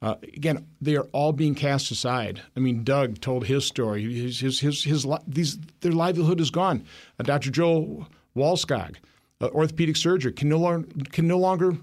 Uh, 0.00 0.14
again, 0.22 0.66
they 0.80 0.96
are 0.96 1.06
all 1.12 1.32
being 1.32 1.54
cast 1.54 1.90
aside. 1.90 2.40
I 2.56 2.60
mean, 2.60 2.84
Doug 2.84 3.20
told 3.20 3.46
his 3.46 3.64
story. 3.64 4.02
His, 4.12 4.40
his, 4.40 4.60
his, 4.60 4.84
his 4.84 5.06
these, 5.26 5.58
their 5.80 5.92
livelihood 5.92 6.40
is 6.40 6.50
gone. 6.50 6.84
Uh, 7.18 7.24
Dr. 7.24 7.50
Joel 7.50 8.06
Wallskog, 8.36 8.96
uh, 9.40 9.48
orthopedic 9.48 9.96
surgeon, 9.96 10.34
can 10.34 10.48
no, 10.48 10.58
longer, 10.58 10.88
can 11.10 11.26
no 11.26 11.38
longer 11.38 11.76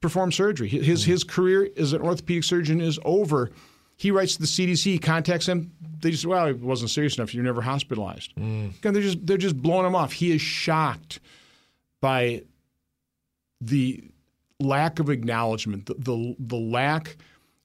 perform 0.00 0.32
surgery. 0.32 0.68
His, 0.68 1.04
his 1.04 1.22
career 1.22 1.68
as 1.76 1.92
an 1.92 2.02
orthopedic 2.02 2.42
surgeon 2.42 2.80
is 2.80 2.98
over. 3.04 3.50
He 3.96 4.10
writes 4.10 4.34
to 4.34 4.40
the 4.40 4.46
CDC, 4.46 5.00
contacts 5.00 5.46
them. 5.46 5.72
They 6.00 6.10
just, 6.10 6.26
well, 6.26 6.46
it 6.46 6.60
wasn't 6.60 6.90
serious 6.90 7.18
enough. 7.18 7.34
You're 7.34 7.44
never 7.44 7.62
hospitalized. 7.62 8.34
Mm. 8.34 8.76
Again, 8.78 8.94
they're 8.94 9.02
just, 9.02 9.26
they're 9.26 9.36
just 9.36 9.56
blowing 9.56 9.86
him 9.86 9.94
off. 9.94 10.12
He 10.12 10.32
is 10.32 10.40
shocked 10.40 11.20
by 12.00 12.42
the 13.60 14.02
lack 14.58 14.98
of 14.98 15.10
acknowledgement, 15.10 15.86
the, 15.86 15.94
the, 15.94 16.36
the 16.38 16.56
lack 16.56 17.16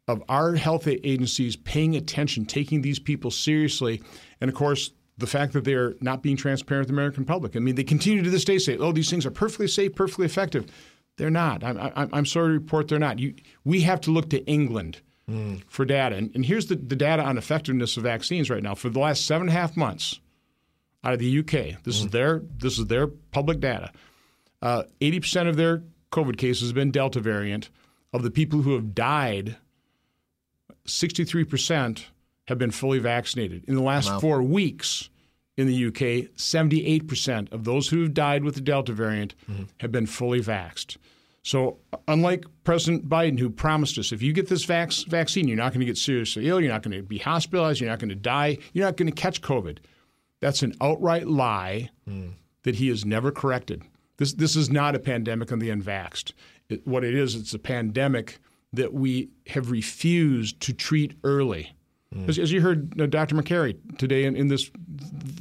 of 0.08 0.24
our 0.30 0.56
health 0.56 0.88
agencies 0.88 1.56
paying 1.56 1.96
attention, 1.96 2.46
taking 2.46 2.82
these 2.82 3.00
people 3.00 3.32
seriously, 3.32 4.02
and 4.40 4.50
of 4.50 4.56
course, 4.56 4.92
the 5.18 5.28
fact 5.28 5.54
that 5.54 5.64
they're 5.64 5.96
not 6.02 6.22
being 6.22 6.36
transparent 6.36 6.84
with 6.84 6.88
the 6.90 6.94
American 6.94 7.26
public. 7.26 7.56
I 7.56 7.60
mean, 7.60 7.76
they 7.76 7.84
continue 7.84 8.22
to 8.22 8.30
this 8.30 8.44
day 8.44 8.58
say, 8.58 8.78
"Oh, 8.78 8.92
these 8.92 9.10
things 9.10 9.26
are 9.26 9.32
perfectly 9.32 9.68
safe, 9.68 9.96
perfectly 9.96 10.26
effective." 10.26 10.66
They're 11.18 11.30
not. 11.30 11.64
I'm, 11.64 11.78
I'm, 11.78 12.10
I'm 12.12 12.26
sorry 12.26 12.50
to 12.50 12.54
report 12.54 12.90
they're 12.90 13.00
not. 13.00 13.20
You, 13.20 13.34
we 13.64 13.82
have 13.82 14.02
to 14.02 14.12
look 14.12 14.30
to 14.32 14.46
England 14.46 15.00
mm. 15.30 15.64
for 15.68 15.86
data, 15.86 16.18
and, 16.18 16.32
and 16.36 16.46
here's 16.46 16.68
the, 16.68 16.76
the 16.76 16.96
data 16.96 17.24
on 17.24 17.38
effectiveness 17.38 17.96
of 17.96 18.04
vaccines 18.04 18.50
right 18.50 18.62
now 18.62 18.76
for 18.76 18.90
the 18.90 19.00
last 19.00 19.26
seven 19.26 19.48
and 19.48 19.58
a 19.58 19.60
half 19.60 19.78
months 19.78 20.20
out 21.04 21.14
of 21.14 21.20
the 21.20 21.40
UK. 21.40 21.82
This 21.84 22.02
mm. 22.02 22.06
is 22.06 22.08
their 22.10 22.42
this 22.58 22.78
is 22.78 22.88
their 22.88 23.08
public 23.08 23.62
data. 23.62 23.92
Uh, 24.62 24.84
eighty 25.02 25.18
uh, 25.18 25.22
percent 25.22 25.50
of 25.50 25.56
their 25.56 25.84
COVID 26.12 26.38
cases 26.38 26.70
have 26.70 26.76
been 26.76 26.92
Delta 26.92 27.20
variant. 27.20 27.70
Of 28.14 28.24
the 28.24 28.32
people 28.32 28.62
who 28.62 28.76
have 28.76 28.96
died, 28.96 29.58
63% 30.86 32.06
have 32.48 32.58
been 32.58 32.72
fully 32.72 33.00
vaccinated. 33.00 33.66
In 33.68 33.76
the 33.76 33.82
last 33.82 34.10
wow. 34.10 34.20
four 34.20 34.44
weeks 34.44 35.10
in 35.58 35.68
the 35.68 35.88
UK, 35.88 36.32
78% 36.36 37.52
of 37.52 37.64
those 37.64 37.90
who 37.90 38.02
have 38.04 38.14
died 38.14 38.44
with 38.44 38.56
the 38.56 38.62
Delta 38.62 38.94
variant 38.94 39.36
mm-hmm. 39.50 39.64
have 39.78 39.92
been 39.92 40.06
fully 40.06 40.42
vaxxed. 40.42 40.98
So, 41.44 41.78
unlike 42.08 42.46
President 42.64 43.08
Biden, 43.08 43.38
who 43.38 43.52
promised 43.52 44.00
us 44.00 44.12
if 44.12 44.22
you 44.22 44.34
get 44.34 44.48
this 44.50 44.64
vac- 44.64 45.06
vaccine, 45.08 45.48
you're 45.48 45.58
not 45.58 45.74
going 45.74 45.82
to 45.82 45.86
get 45.86 45.98
seriously 45.98 46.48
ill, 46.48 46.60
you're 46.60 46.72
not 46.72 46.82
going 46.82 46.98
to 46.98 47.04
be 47.04 47.20
hospitalized, 47.20 47.80
you're 47.80 47.90
not 47.90 48.00
going 48.00 48.10
to 48.10 48.16
die, 48.16 48.58
you're 48.74 48.86
not 48.86 48.98
going 48.98 49.12
to 49.12 49.16
catch 49.16 49.42
COVID. 49.42 49.78
That's 50.40 50.64
an 50.64 50.74
outright 50.82 51.28
lie 51.28 51.92
mm. 52.10 52.32
that 52.64 52.76
he 52.76 52.88
has 52.88 53.06
never 53.06 53.32
corrected. 53.32 53.84
This 54.18 54.34
this 54.34 54.56
is 54.56 54.70
not 54.70 54.96
a 54.96 55.00
pandemic 55.00 55.52
on 55.52 55.60
the 55.60 55.70
unvaxxed. 55.70 56.32
It, 56.70 56.86
what 56.88 57.04
it 57.04 57.14
is, 57.14 57.36
it's 57.36 57.54
a 57.54 57.60
pandemic 57.60 58.40
that 58.74 58.94
we 58.94 59.30
have 59.48 59.72
refused 59.72 60.60
to 60.62 60.74
treat 60.74 61.14
early. 61.24 61.76
Mm. 62.14 62.30
As, 62.30 62.40
as, 62.40 62.52
you 62.52 62.62
heard 62.62 63.00
uh, 63.00 63.08
Dr. 63.08 63.36
Makary 63.36 63.78
today 63.98 64.26
in, 64.26 64.36
in, 64.36 64.48
this, 64.48 64.70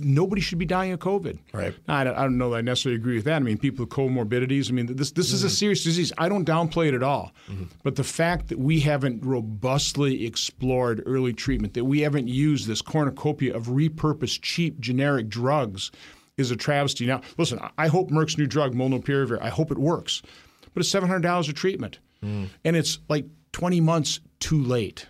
nobody 0.00 0.40
should 0.40 0.58
be 0.58 0.64
dying 0.64 0.92
of 0.92 0.98
COVID. 0.98 1.38
Right. 1.52 1.74
I 1.88 2.04
don't, 2.04 2.16
I 2.16 2.22
don't 2.22 2.38
know 2.38 2.50
that 2.50 2.56
I 2.56 2.60
necessarily 2.62 2.96
agree 2.96 3.16
with 3.16 3.24
that. 3.24 3.36
I 3.36 3.40
mean, 3.40 3.58
people 3.58 3.84
with 3.84 3.94
comorbidities. 3.94 4.70
I 4.70 4.72
mean, 4.72 4.86
this 4.86 5.12
this 5.12 5.28
mm-hmm. 5.28 5.34
is 5.34 5.44
a 5.44 5.46
mm-hmm. 5.46 5.52
serious 5.52 5.84
disease. 5.84 6.12
I 6.18 6.28
don't 6.28 6.46
downplay 6.46 6.88
it 6.88 6.94
at 6.94 7.02
all. 7.02 7.32
Mm-hmm. 7.48 7.64
But 7.82 7.96
the 7.96 8.04
fact 8.04 8.48
that 8.48 8.58
we 8.58 8.80
haven't 8.80 9.24
robustly 9.24 10.26
explored 10.26 11.02
early 11.06 11.32
treatment, 11.32 11.74
that 11.74 11.84
we 11.84 12.00
haven't 12.00 12.28
used 12.28 12.66
this 12.66 12.82
cornucopia 12.82 13.54
of 13.54 13.66
repurposed, 13.66 14.40
cheap, 14.42 14.80
generic 14.80 15.28
drugs 15.28 15.90
is 16.36 16.50
a 16.50 16.56
travesty. 16.56 17.06
Now, 17.06 17.20
listen, 17.38 17.60
I 17.78 17.88
hope 17.88 18.10
Merck's 18.10 18.38
new 18.38 18.46
drug, 18.46 18.74
Molnupiravir, 18.74 19.40
I 19.40 19.48
hope 19.48 19.70
it 19.70 19.78
works, 19.78 20.22
but 20.72 20.80
it's 20.80 20.90
$700 20.90 21.48
a 21.48 21.52
treatment. 21.52 21.98
Mm. 22.22 22.48
And 22.64 22.76
it's 22.76 22.98
like 23.08 23.26
20 23.52 23.80
months 23.80 24.20
too 24.40 24.62
late. 24.62 25.06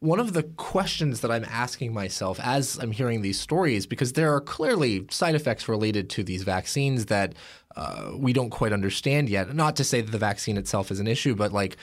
One 0.00 0.20
of 0.20 0.34
the 0.34 0.42
questions 0.42 1.20
that 1.22 1.30
I'm 1.30 1.44
asking 1.44 1.94
myself 1.94 2.38
as 2.40 2.78
I'm 2.78 2.92
hearing 2.92 3.22
these 3.22 3.40
stories, 3.40 3.86
because 3.86 4.12
there 4.12 4.34
are 4.34 4.40
clearly 4.40 5.06
side 5.10 5.34
effects 5.34 5.66
related 5.66 6.10
to 6.10 6.22
these 6.22 6.42
vaccines 6.42 7.06
that 7.06 7.34
uh, 7.74 8.12
we 8.14 8.34
don't 8.34 8.50
quite 8.50 8.72
understand 8.72 9.30
yet. 9.30 9.54
Not 9.54 9.76
to 9.76 9.84
say 9.84 10.02
that 10.02 10.10
the 10.10 10.18
vaccine 10.18 10.58
itself 10.58 10.90
is 10.90 11.00
an 11.00 11.06
issue, 11.06 11.34
but 11.34 11.52
like 11.52 11.78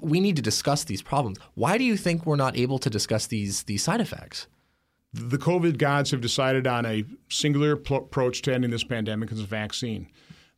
we 0.00 0.20
need 0.20 0.36
to 0.36 0.42
discuss 0.42 0.84
these 0.84 1.02
problems. 1.02 1.38
Why 1.54 1.76
do 1.78 1.84
you 1.84 1.96
think 1.96 2.24
we're 2.24 2.36
not 2.36 2.56
able 2.56 2.78
to 2.78 2.90
discuss 2.90 3.26
these 3.26 3.64
these 3.64 3.82
side 3.82 4.00
effects? 4.00 4.46
The 5.12 5.38
COVID 5.38 5.78
gods 5.78 6.10
have 6.10 6.20
decided 6.20 6.66
on 6.66 6.84
a 6.84 7.04
singular 7.28 7.76
pl- 7.76 7.98
approach 7.98 8.42
to 8.42 8.54
ending 8.54 8.70
this 8.70 8.84
pandemic 8.84 9.32
as 9.32 9.40
a 9.40 9.44
vaccine. 9.44 10.08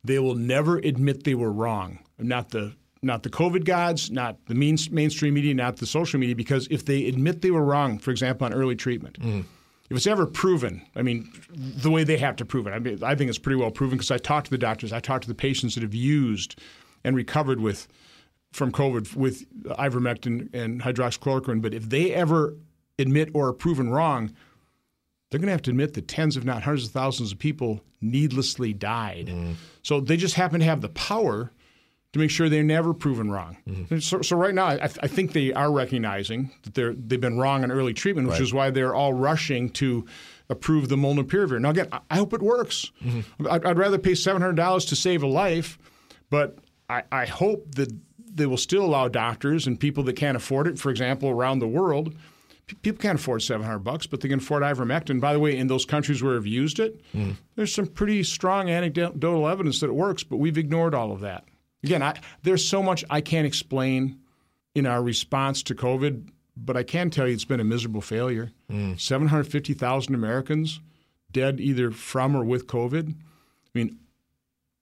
They 0.04 0.18
will 0.18 0.34
never 0.34 0.78
admit 0.78 1.24
they 1.24 1.34
were 1.34 1.52
wrong. 1.52 2.00
Not 2.18 2.50
the 2.50 2.74
not 3.02 3.22
the 3.22 3.30
COVID 3.30 3.64
gods, 3.64 4.10
not 4.10 4.44
the 4.46 4.54
main, 4.54 4.76
mainstream 4.90 5.34
media, 5.34 5.54
not 5.54 5.76
the 5.76 5.86
social 5.86 6.18
media, 6.18 6.34
because 6.34 6.66
if 6.68 6.84
they 6.84 7.06
admit 7.06 7.42
they 7.42 7.50
were 7.50 7.64
wrong, 7.64 7.98
for 7.98 8.10
example, 8.10 8.44
on 8.44 8.52
early 8.52 8.74
treatment, 8.74 9.20
mm. 9.20 9.44
if 9.88 9.96
it's 9.96 10.06
ever 10.06 10.26
proven, 10.26 10.82
I 10.96 11.02
mean, 11.02 11.30
the 11.50 11.90
way 11.90 12.02
they 12.02 12.16
have 12.16 12.34
to 12.36 12.44
prove 12.44 12.66
it, 12.66 12.70
I, 12.70 12.80
mean, 12.80 13.02
I 13.04 13.14
think 13.14 13.28
it's 13.28 13.38
pretty 13.38 13.60
well 13.60 13.70
proven 13.70 13.98
because 13.98 14.10
I 14.10 14.18
talked 14.18 14.46
to 14.46 14.50
the 14.50 14.58
doctors, 14.58 14.92
I 14.92 15.00
talked 15.00 15.22
to 15.22 15.28
the 15.28 15.34
patients 15.34 15.74
that 15.74 15.82
have 15.82 15.94
used 15.94 16.60
and 17.04 17.14
recovered 17.14 17.60
with 17.60 17.86
from 18.52 18.72
COVID 18.72 19.14
with 19.14 19.46
ivermectin 19.66 20.52
and 20.54 20.80
hydroxychloroquine. 20.82 21.62
But 21.62 21.74
if 21.74 21.88
they 21.88 22.12
ever 22.12 22.56
admit 22.98 23.30
or 23.34 23.48
are 23.48 23.52
proven 23.52 23.90
wrong, 23.90 24.34
they're 25.30 25.38
going 25.38 25.48
to 25.48 25.52
have 25.52 25.62
to 25.62 25.70
admit 25.70 25.94
that 25.94 26.08
tens, 26.08 26.36
if 26.36 26.44
not 26.44 26.62
hundreds 26.62 26.86
of 26.86 26.92
thousands 26.92 27.32
of 27.32 27.38
people 27.38 27.80
needlessly 28.00 28.72
died. 28.72 29.26
Mm. 29.26 29.54
So 29.82 30.00
they 30.00 30.16
just 30.16 30.34
happen 30.34 30.60
to 30.60 30.66
have 30.66 30.80
the 30.80 30.88
power 30.88 31.50
to 32.12 32.18
make 32.18 32.30
sure 32.30 32.48
they're 32.48 32.62
never 32.62 32.94
proven 32.94 33.30
wrong. 33.30 33.58
Mm-hmm. 33.68 33.98
So, 33.98 34.22
so, 34.22 34.36
right 34.36 34.54
now, 34.54 34.66
I, 34.66 34.84
I, 34.84 35.08
think 35.08 35.34
they 35.34 35.52
are 35.52 35.70
recognizing 35.70 36.50
that 36.62 36.72
they're, 36.72 36.94
they've 36.94 37.20
been 37.20 37.38
wrong 37.38 37.64
on 37.64 37.70
early 37.70 37.92
treatment, 37.92 38.28
which 38.28 38.36
right. 38.36 38.42
is 38.42 38.54
why 38.54 38.70
they're 38.70 38.94
all 38.94 39.12
rushing 39.12 39.68
to 39.70 40.06
approve 40.48 40.88
the 40.88 40.96
molnupiravir. 40.96 41.60
Now, 41.60 41.70
again, 41.70 41.88
I, 42.10 42.16
hope 42.16 42.32
it 42.32 42.40
works. 42.40 42.90
Mm-hmm. 43.04 43.46
I'd, 43.50 43.66
I'd, 43.66 43.76
rather 43.76 43.98
pay 43.98 44.12
$700 44.12 44.88
to 44.88 44.96
save 44.96 45.22
a 45.22 45.26
life, 45.26 45.78
but 46.30 46.56
I, 46.88 47.02
I 47.12 47.26
hope 47.26 47.74
that 47.74 47.92
they 48.18 48.46
will 48.46 48.56
still 48.56 48.86
allow 48.86 49.08
doctors 49.08 49.66
and 49.66 49.78
people 49.78 50.04
that 50.04 50.14
can't 50.14 50.36
afford 50.36 50.66
it, 50.66 50.78
for 50.78 50.88
example, 50.88 51.28
around 51.28 51.58
the 51.58 51.68
world– 51.68 52.14
people 52.82 53.00
can't 53.00 53.18
afford 53.18 53.42
700 53.42 53.78
bucks, 53.80 54.06
but 54.06 54.20
they 54.20 54.28
can 54.28 54.38
afford 54.38 54.62
ivermectin. 54.62 55.20
By 55.20 55.32
the 55.32 55.40
way, 55.40 55.56
in 55.56 55.66
those 55.66 55.84
countries 55.84 56.22
where 56.22 56.34
we've 56.34 56.46
used 56.46 56.78
it, 56.78 57.00
mm. 57.12 57.36
there's 57.56 57.74
some 57.74 57.86
pretty 57.86 58.22
strong 58.22 58.70
anecdotal 58.70 59.48
evidence 59.48 59.80
that 59.80 59.88
it 59.88 59.94
works, 59.94 60.22
but 60.22 60.36
we've 60.36 60.58
ignored 60.58 60.94
all 60.94 61.12
of 61.12 61.20
that. 61.20 61.44
Again, 61.82 62.02
I, 62.02 62.18
there's 62.42 62.66
so 62.66 62.82
much 62.82 63.04
I 63.08 63.20
can't 63.20 63.46
explain 63.46 64.18
in 64.74 64.86
our 64.86 65.02
response 65.02 65.62
to 65.64 65.74
COVID, 65.74 66.28
but 66.56 66.76
I 66.76 66.82
can 66.82 67.10
tell 67.10 67.26
you 67.26 67.34
it's 67.34 67.44
been 67.44 67.60
a 67.60 67.64
miserable 67.64 68.00
failure. 68.00 68.52
Mm. 68.70 69.00
750,000 69.00 70.14
Americans 70.14 70.80
dead 71.30 71.60
either 71.60 71.90
from 71.90 72.36
or 72.36 72.44
with 72.44 72.66
COVID. 72.66 73.10
I 73.10 73.14
mean, 73.74 73.98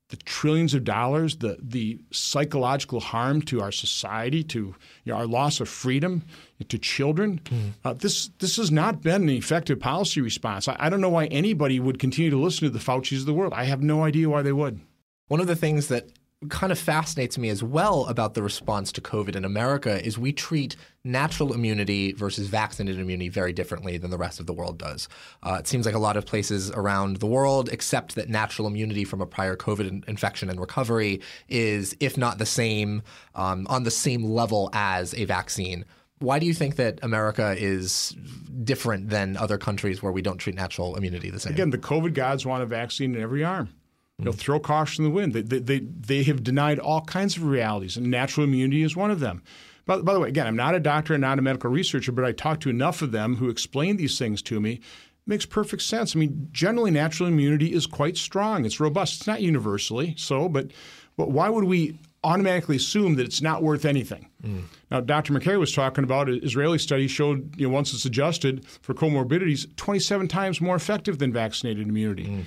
the 0.08 0.16
trillions 0.18 0.72
of 0.74 0.84
dollars, 0.84 1.36
the 1.36 1.58
the 1.60 1.98
psychological 2.12 3.00
harm 3.00 3.42
to 3.42 3.60
our 3.60 3.72
society, 3.72 4.44
to 4.44 4.74
you 5.04 5.12
know, 5.12 5.16
our 5.16 5.26
loss 5.26 5.60
of 5.60 5.68
freedom, 5.68 6.22
to 6.68 6.78
children. 6.78 7.40
Mm. 7.44 7.72
Uh, 7.84 7.92
this 7.92 8.30
this 8.38 8.56
has 8.56 8.70
not 8.70 9.02
been 9.02 9.22
an 9.22 9.30
effective 9.30 9.80
policy 9.80 10.20
response. 10.20 10.68
I, 10.68 10.76
I, 10.78 10.88
don't 10.88 11.00
know 11.00 11.08
why 11.08 11.26
anybody 11.26 11.80
would 11.80 11.98
continue 11.98 12.30
to 12.30 12.38
listen 12.38 12.68
to 12.68 12.70
the 12.70 12.78
Fauci's 12.78 13.20
of 13.20 13.26
the 13.26 13.34
world. 13.34 13.52
I 13.52 13.64
have 13.64 13.82
no 13.82 14.04
idea 14.04 14.28
why 14.28 14.42
they 14.42 14.52
would. 14.52 14.80
One 15.28 15.40
of 15.40 15.48
the 15.48 15.56
things 15.56 15.88
that 15.88 16.08
kind 16.50 16.70
of 16.70 16.78
fascinates 16.78 17.38
me 17.38 17.48
as 17.48 17.62
well 17.62 18.04
about 18.06 18.34
the 18.34 18.42
response 18.42 18.92
to 18.92 19.00
COVID 19.00 19.36
in 19.36 19.44
America 19.44 20.04
is 20.04 20.18
we 20.18 20.32
treat 20.32 20.76
natural 21.02 21.54
immunity 21.54 22.12
versus 22.12 22.46
vaccinated 22.46 23.00
immunity 23.00 23.30
very 23.30 23.54
differently 23.54 23.96
than 23.96 24.10
the 24.10 24.18
rest 24.18 24.38
of 24.38 24.46
the 24.46 24.52
world 24.52 24.78
does. 24.78 25.08
Uh, 25.42 25.56
it 25.58 25.66
seems 25.66 25.86
like 25.86 25.94
a 25.94 25.98
lot 25.98 26.16
of 26.16 26.26
places 26.26 26.70
around 26.72 27.16
the 27.16 27.26
world 27.26 27.70
accept 27.72 28.16
that 28.16 28.28
natural 28.28 28.68
immunity 28.68 29.02
from 29.02 29.22
a 29.22 29.26
prior 29.26 29.56
COVID 29.56 30.06
infection 30.06 30.50
and 30.50 30.60
recovery 30.60 31.20
is, 31.48 31.96
if 32.00 32.18
not 32.18 32.36
the 32.36 32.46
same, 32.46 33.02
um, 33.34 33.66
on 33.70 33.84
the 33.84 33.90
same 33.90 34.22
level 34.22 34.68
as 34.74 35.14
a 35.14 35.24
vaccine. 35.24 35.86
Why 36.18 36.38
do 36.38 36.46
you 36.46 36.54
think 36.54 36.76
that 36.76 36.98
America 37.02 37.54
is 37.58 38.14
different 38.62 39.08
than 39.08 39.38
other 39.38 39.56
countries 39.56 40.02
where 40.02 40.12
we 40.12 40.22
don't 40.22 40.38
treat 40.38 40.54
natural 40.54 40.96
immunity 40.96 41.30
the 41.30 41.40
same? 41.40 41.54
Again, 41.54 41.70
the 41.70 41.78
COVID 41.78 42.12
gods 42.12 42.44
want 42.44 42.62
a 42.62 42.66
vaccine 42.66 43.14
in 43.14 43.22
every 43.22 43.42
arm. 43.42 43.70
You 44.18 44.24
know, 44.24 44.32
throw 44.32 44.58
caution 44.58 45.04
in 45.04 45.10
the 45.10 45.14
wind. 45.14 45.34
They, 45.34 45.42
they, 45.42 45.58
they, 45.58 45.78
they, 45.80 46.22
have 46.22 46.42
denied 46.42 46.78
all 46.78 47.02
kinds 47.02 47.36
of 47.36 47.44
realities, 47.44 47.98
and 47.98 48.10
natural 48.10 48.44
immunity 48.44 48.82
is 48.82 48.96
one 48.96 49.10
of 49.10 49.20
them. 49.20 49.42
By, 49.84 49.98
by 49.98 50.14
the 50.14 50.20
way, 50.20 50.28
again, 50.28 50.46
I'm 50.46 50.56
not 50.56 50.74
a 50.74 50.80
doctor 50.80 51.12
and 51.12 51.20
not 51.20 51.38
a 51.38 51.42
medical 51.42 51.70
researcher, 51.70 52.12
but 52.12 52.24
I 52.24 52.32
talked 52.32 52.62
to 52.62 52.70
enough 52.70 53.02
of 53.02 53.12
them 53.12 53.36
who 53.36 53.50
explained 53.50 53.98
these 53.98 54.18
things 54.18 54.40
to 54.42 54.58
me. 54.58 54.72
It 54.72 54.80
makes 55.26 55.44
perfect 55.44 55.82
sense. 55.82 56.16
I 56.16 56.18
mean, 56.18 56.48
generally, 56.50 56.90
natural 56.90 57.28
immunity 57.28 57.74
is 57.74 57.86
quite 57.86 58.16
strong. 58.16 58.64
It's 58.64 58.80
robust. 58.80 59.18
It's 59.18 59.26
not 59.26 59.42
universally 59.42 60.14
so, 60.16 60.48
but, 60.48 60.70
but 61.18 61.30
why 61.30 61.50
would 61.50 61.64
we 61.64 61.98
automatically 62.24 62.76
assume 62.76 63.16
that 63.16 63.26
it's 63.26 63.42
not 63.42 63.62
worth 63.62 63.84
anything? 63.84 64.30
Mm. 64.42 64.62
Now, 64.90 65.00
Dr. 65.00 65.34
Makary 65.34 65.58
was 65.58 65.72
talking 65.72 66.04
about 66.04 66.30
an 66.30 66.40
Israeli 66.42 66.78
study 66.78 67.06
showed 67.06 67.54
you 67.56 67.68
know, 67.68 67.74
once 67.74 67.92
it's 67.92 68.06
adjusted 68.06 68.66
for 68.66 68.94
comorbidities, 68.94 69.74
27 69.76 70.26
times 70.26 70.60
more 70.60 70.74
effective 70.74 71.18
than 71.18 71.34
vaccinated 71.34 71.86
immunity. 71.86 72.44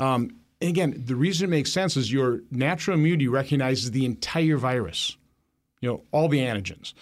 Mm. 0.00 0.04
Um, 0.04 0.30
and 0.62 0.70
again, 0.70 0.94
the 0.96 1.16
reason 1.16 1.46
it 1.46 1.50
makes 1.50 1.72
sense 1.72 1.96
is 1.96 2.12
your 2.12 2.40
natural 2.52 2.96
immunity 2.96 3.26
recognizes 3.26 3.90
the 3.90 4.04
entire 4.04 4.56
virus, 4.56 5.16
you 5.80 5.90
know, 5.90 6.02
all 6.12 6.28
the 6.28 6.38
antigens. 6.38 6.94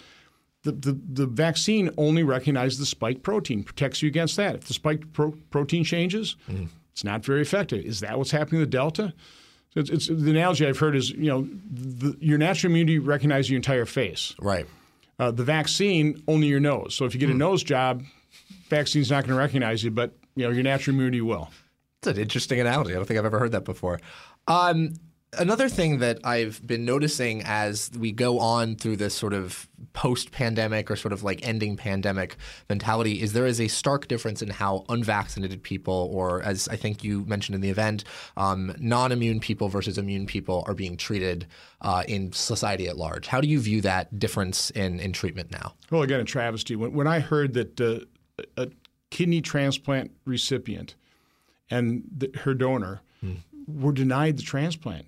The, 0.63 0.71
the, 0.71 0.99
the 1.13 1.25
vaccine 1.27 1.91
only 1.95 2.23
recognizes 2.23 2.79
the 2.79 2.87
spike 2.87 3.21
protein, 3.21 3.63
protects 3.63 4.01
you 4.01 4.07
against 4.07 4.35
that. 4.37 4.55
If 4.55 4.65
the 4.65 4.73
spike 4.73 5.13
pro- 5.13 5.37
protein 5.51 5.83
changes, 5.83 6.35
mm. 6.49 6.69
it's 6.91 7.03
not 7.03 7.23
very 7.23 7.41
effective. 7.41 7.85
Is 7.85 7.99
that 7.99 8.17
what's 8.17 8.31
happening 8.31 8.61
with 8.61 8.71
the 8.71 8.77
Delta? 8.77 9.13
So 9.75 9.79
it's, 9.79 9.89
it's, 9.91 10.07
the 10.07 10.31
analogy 10.31 10.65
I've 10.65 10.79
heard 10.79 10.95
is, 10.95 11.11
you 11.11 11.29
know, 11.29 11.47
the, 11.71 12.17
your 12.19 12.39
natural 12.39 12.71
immunity 12.71 12.97
recognizes 12.97 13.51
your 13.51 13.57
entire 13.57 13.85
face. 13.85 14.35
Right. 14.39 14.65
Uh, 15.19 15.29
the 15.29 15.43
vaccine 15.43 16.23
only 16.27 16.47
your 16.47 16.59
nose. 16.59 16.95
So 16.95 17.05
if 17.05 17.13
you 17.13 17.19
get 17.19 17.29
mm. 17.29 17.33
a 17.33 17.37
nose 17.37 17.61
job, 17.61 18.03
vaccine's 18.69 19.11
not 19.11 19.23
going 19.23 19.35
to 19.35 19.39
recognize 19.39 19.83
you, 19.83 19.91
but 19.91 20.13
you 20.35 20.45
know 20.45 20.51
your 20.51 20.63
natural 20.63 20.95
immunity 20.95 21.21
will. 21.21 21.51
It's 22.01 22.17
an 22.17 22.19
interesting 22.19 22.59
analogy. 22.59 22.93
I 22.93 22.95
don't 22.95 23.05
think 23.05 23.19
I've 23.19 23.25
ever 23.27 23.37
heard 23.37 23.51
that 23.51 23.63
before. 23.63 23.99
Um, 24.47 24.93
another 25.37 25.69
thing 25.69 25.99
that 25.99 26.17
I've 26.23 26.65
been 26.65 26.83
noticing 26.83 27.43
as 27.45 27.91
we 27.95 28.11
go 28.11 28.39
on 28.39 28.75
through 28.75 28.95
this 28.95 29.13
sort 29.13 29.33
of 29.33 29.69
post 29.93 30.31
pandemic 30.31 30.89
or 30.89 30.95
sort 30.95 31.13
of 31.13 31.21
like 31.21 31.47
ending 31.47 31.77
pandemic 31.77 32.37
mentality 32.69 33.21
is 33.21 33.33
there 33.33 33.45
is 33.45 33.61
a 33.61 33.67
stark 33.67 34.07
difference 34.07 34.41
in 34.41 34.49
how 34.49 34.83
unvaccinated 34.89 35.61
people, 35.61 36.09
or 36.11 36.41
as 36.41 36.67
I 36.69 36.75
think 36.75 37.03
you 37.03 37.23
mentioned 37.25 37.53
in 37.53 37.61
the 37.61 37.69
event, 37.69 38.03
um, 38.35 38.73
non 38.79 39.11
immune 39.11 39.39
people 39.39 39.69
versus 39.69 39.99
immune 39.99 40.25
people 40.25 40.63
are 40.65 40.73
being 40.73 40.97
treated 40.97 41.45
uh, 41.81 42.01
in 42.07 42.31
society 42.31 42.87
at 42.87 42.97
large. 42.97 43.27
How 43.27 43.41
do 43.41 43.47
you 43.47 43.59
view 43.59 43.79
that 43.81 44.17
difference 44.17 44.71
in, 44.71 44.99
in 44.99 45.13
treatment 45.13 45.51
now? 45.51 45.75
Well, 45.91 46.01
again, 46.01 46.19
a 46.19 46.23
travesty. 46.23 46.75
When, 46.75 46.93
when 46.93 47.05
I 47.05 47.19
heard 47.19 47.53
that 47.53 47.79
uh, 47.79 47.99
a 48.57 48.69
kidney 49.11 49.41
transplant 49.41 50.09
recipient 50.25 50.95
and 51.71 52.03
the, 52.15 52.31
her 52.43 52.53
donor 52.53 53.01
hmm. 53.21 53.33
were 53.67 53.93
denied 53.93 54.37
the 54.37 54.43
transplant. 54.43 55.05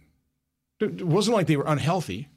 It 0.79 1.05
wasn't 1.05 1.37
like 1.37 1.47
they 1.47 1.57
were 1.57 1.67
unhealthy. 1.67 2.29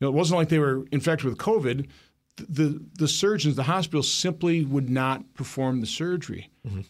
You 0.00 0.06
know, 0.06 0.08
it 0.08 0.14
wasn't 0.14 0.38
like 0.38 0.48
they 0.48 0.58
were 0.58 0.84
infected 0.90 1.28
with 1.28 1.38
COVID. 1.38 1.88
The, 2.36 2.46
the, 2.48 2.84
the 2.94 3.08
surgeons, 3.08 3.56
the 3.56 3.64
hospitals 3.64 4.12
simply 4.12 4.64
would 4.64 4.90
not 4.90 5.34
perform 5.34 5.80
the 5.80 5.86
surgery. 5.86 6.50
Mm-hmm. 6.66 6.80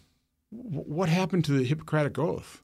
W- 0.71 0.85
what 0.85 1.09
happened 1.09 1.45
to 1.47 1.53
the 1.53 1.65
Hippocratic 1.65 2.19
Oath? 2.19 2.63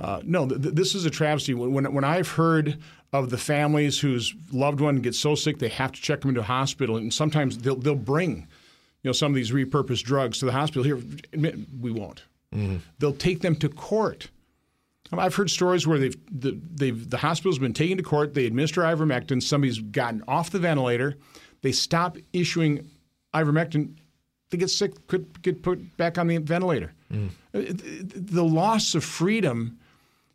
Uh, 0.00 0.20
no, 0.24 0.48
th- 0.48 0.60
th- 0.60 0.74
this 0.74 0.94
is 0.94 1.04
a 1.04 1.10
travesty. 1.10 1.54
When, 1.54 1.92
when 1.92 2.04
I've 2.04 2.28
heard 2.28 2.78
of 3.12 3.30
the 3.30 3.38
families 3.38 4.00
whose 4.00 4.34
loved 4.52 4.80
one 4.80 4.96
gets 4.96 5.18
so 5.18 5.36
sick 5.36 5.60
they 5.60 5.68
have 5.68 5.92
to 5.92 6.02
check 6.02 6.22
them 6.22 6.30
into 6.30 6.40
a 6.40 6.44
hospital, 6.44 6.96
and 6.96 7.14
sometimes 7.14 7.58
they'll, 7.58 7.76
they'll 7.76 7.94
bring 7.94 8.48
you 9.02 9.08
know, 9.08 9.12
some 9.12 9.30
of 9.30 9.36
these 9.36 9.52
repurposed 9.52 10.02
drugs 10.02 10.38
to 10.38 10.46
the 10.46 10.52
hospital. 10.52 10.82
Here, 10.82 10.98
we 11.80 11.92
won't. 11.92 12.24
Mm-hmm. 12.54 12.76
They'll 12.98 13.12
take 13.12 13.40
them 13.40 13.56
to 13.56 13.68
court. 13.68 14.28
I've 15.12 15.34
heard 15.34 15.50
stories 15.50 15.86
where 15.86 15.98
they've 15.98 16.16
the, 16.30 16.58
they've 16.72 17.08
the 17.08 17.18
hospital's 17.18 17.58
been 17.58 17.74
taken 17.74 17.98
to 17.98 18.02
court. 18.02 18.34
They 18.34 18.46
administer 18.46 18.82
ivermectin. 18.82 19.42
Somebody's 19.42 19.78
gotten 19.78 20.24
off 20.26 20.50
the 20.50 20.58
ventilator. 20.58 21.16
They 21.62 21.72
stop 21.72 22.16
issuing 22.32 22.88
ivermectin. 23.32 23.94
They 24.50 24.58
get 24.58 24.70
sick, 24.70 25.06
could 25.06 25.42
get 25.42 25.62
put 25.62 25.96
back 25.96 26.18
on 26.18 26.26
the 26.26 26.38
ventilator. 26.38 26.92
Mm. 27.12 27.30
The 27.52 28.44
loss 28.44 28.94
of 28.94 29.04
freedom 29.04 29.78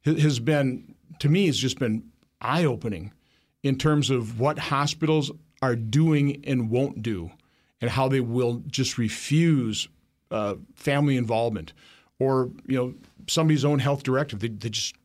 has 0.05 0.39
been, 0.39 0.95
to 1.19 1.29
me, 1.29 1.47
has 1.47 1.57
just 1.57 1.79
been 1.79 2.03
eye 2.41 2.65
opening 2.65 3.11
in 3.63 3.77
terms 3.77 4.09
of 4.09 4.39
what 4.39 4.57
hospitals 4.57 5.31
are 5.61 5.75
doing 5.75 6.43
and 6.45 6.69
won't 6.69 7.01
do, 7.01 7.31
and 7.81 7.89
how 7.89 8.07
they 8.07 8.21
will 8.21 8.63
just 8.67 8.97
refuse 8.97 9.87
uh, 10.31 10.55
family 10.75 11.17
involvement 11.17 11.73
or 12.19 12.51
you 12.67 12.77
know 12.77 12.93
somebody's 13.27 13.65
own 13.65 13.79
health 13.79 14.03
directive. 14.03 14.39
They, 14.39 14.49
they 14.49 14.69
just 14.69 14.95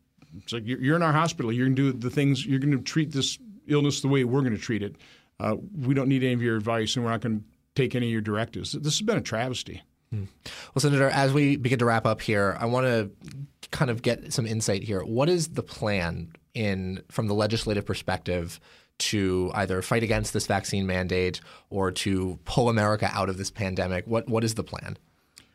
it's 0.42 0.52
like 0.52 0.64
you're 0.66 0.96
in 0.96 1.02
our 1.02 1.12
hospital. 1.12 1.52
You're 1.52 1.66
going 1.66 1.76
to 1.76 1.92
do 1.92 1.98
the 1.98 2.10
things. 2.10 2.44
You're 2.44 2.58
going 2.58 2.76
to 2.76 2.82
treat 2.82 3.12
this 3.12 3.38
illness 3.66 4.00
the 4.00 4.08
way 4.08 4.24
we're 4.24 4.40
going 4.40 4.56
to 4.56 4.60
treat 4.60 4.82
it. 4.82 4.96
Uh, 5.40 5.56
we 5.80 5.94
don't 5.94 6.08
need 6.08 6.22
any 6.22 6.32
of 6.32 6.42
your 6.42 6.56
advice, 6.56 6.96
and 6.96 7.04
we're 7.04 7.10
not 7.10 7.20
going 7.20 7.40
to 7.40 7.44
take 7.74 7.94
any 7.94 8.06
of 8.06 8.12
your 8.12 8.20
directives. 8.20 8.72
This 8.72 8.98
has 8.98 9.02
been 9.02 9.18
a 9.18 9.22
travesty. 9.22 9.82
Hmm. 10.10 10.24
Well, 10.74 10.80
Senator, 10.80 11.08
as 11.08 11.32
we 11.32 11.56
begin 11.56 11.78
to 11.80 11.84
wrap 11.84 12.06
up 12.06 12.20
here, 12.20 12.56
I 12.60 12.66
want 12.66 12.86
to 12.86 13.10
kind 13.70 13.90
of 13.90 14.02
get 14.02 14.32
some 14.32 14.46
insight 14.46 14.82
here. 14.82 15.04
What 15.04 15.28
is 15.28 15.48
the 15.48 15.62
plan 15.62 16.32
in 16.54 17.02
from 17.10 17.26
the 17.26 17.34
legislative 17.34 17.84
perspective 17.84 18.60
to 18.96 19.50
either 19.54 19.82
fight 19.82 20.04
against 20.04 20.32
this 20.32 20.46
vaccine 20.46 20.86
mandate 20.86 21.40
or 21.68 21.90
to 21.90 22.38
pull 22.44 22.68
America 22.68 23.10
out 23.12 23.28
of 23.28 23.38
this 23.38 23.50
pandemic? 23.50 24.06
What 24.06 24.28
what 24.28 24.44
is 24.44 24.54
the 24.54 24.64
plan? 24.64 24.96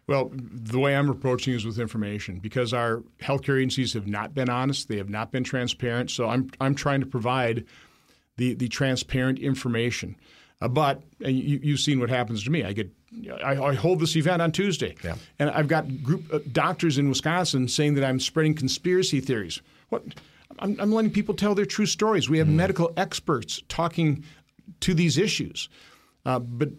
Well, 0.10 0.32
the 0.34 0.80
way 0.80 0.96
I'm 0.96 1.08
approaching 1.08 1.54
is 1.54 1.66
with 1.66 1.78
information 1.78 2.40
because 2.40 2.74
our 2.74 3.04
healthcare 3.22 3.60
agencies 3.60 3.94
have 3.94 4.08
not 4.08 4.34
been 4.34 4.50
honest. 4.50 4.88
They 4.88 4.98
have 4.98 5.08
not 5.10 5.32
been 5.32 5.44
transparent. 5.44 6.10
So 6.10 6.28
I'm 6.28 6.50
I'm 6.60 6.74
trying 6.74 7.02
to 7.02 7.06
provide 7.06 7.66
the 8.38 8.56
the 8.56 8.70
transparent 8.70 9.38
information. 9.38 10.16
Uh, 10.62 10.68
but 10.68 11.04
you, 11.20 11.60
you've 11.62 11.80
seen 11.80 12.00
what 12.00 12.10
happens 12.10 12.44
to 12.44 12.50
me. 12.50 12.64
I 12.64 12.74
get 12.74 12.92
I, 13.44 13.52
I 13.52 13.76
hold 13.76 14.00
this 14.00 14.16
event 14.16 14.42
on 14.42 14.52
Tuesday, 14.52 14.96
yeah. 15.04 15.16
and 15.38 15.52
I've 15.52 15.68
got 15.68 16.02
group 16.02 16.34
uh, 16.34 16.40
doctors 16.52 16.98
in 16.98 17.08
Wisconsin 17.08 17.68
saying 17.68 17.94
that 17.94 18.04
I'm 18.04 18.20
spreading 18.20 18.56
conspiracy 18.56 19.20
theories. 19.20 19.62
What? 19.90 20.04
I'm, 20.58 20.76
I'm 20.80 20.92
letting 20.92 21.12
people 21.12 21.36
tell 21.36 21.54
their 21.54 21.66
true 21.66 21.86
stories. 21.86 22.32
We 22.32 22.40
have 22.40 22.48
mm. 22.48 22.54
medical 22.54 22.92
experts 22.98 23.62
talking 23.70 24.24
to 24.80 24.96
these 24.96 25.20
issues, 25.20 25.70
uh, 26.26 26.40
but 26.40 26.70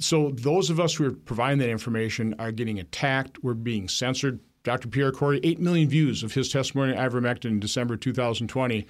so 0.00 0.30
those 0.30 0.70
of 0.70 0.80
us 0.80 0.94
who 0.94 1.06
are 1.06 1.12
providing 1.12 1.58
that 1.58 1.68
information 1.68 2.34
are 2.38 2.50
getting 2.50 2.80
attacked. 2.80 3.44
We're 3.44 3.54
being 3.54 3.86
censored. 3.88 4.40
Dr. 4.62 4.88
Pierre 4.88 5.12
Kory, 5.12 5.40
8 5.42 5.60
million 5.60 5.88
views 5.88 6.22
of 6.22 6.32
his 6.32 6.50
testimony 6.50 6.94
on 6.94 7.10
ivermectin 7.10 7.46
in 7.46 7.60
December 7.60 7.96
2020. 7.96 8.86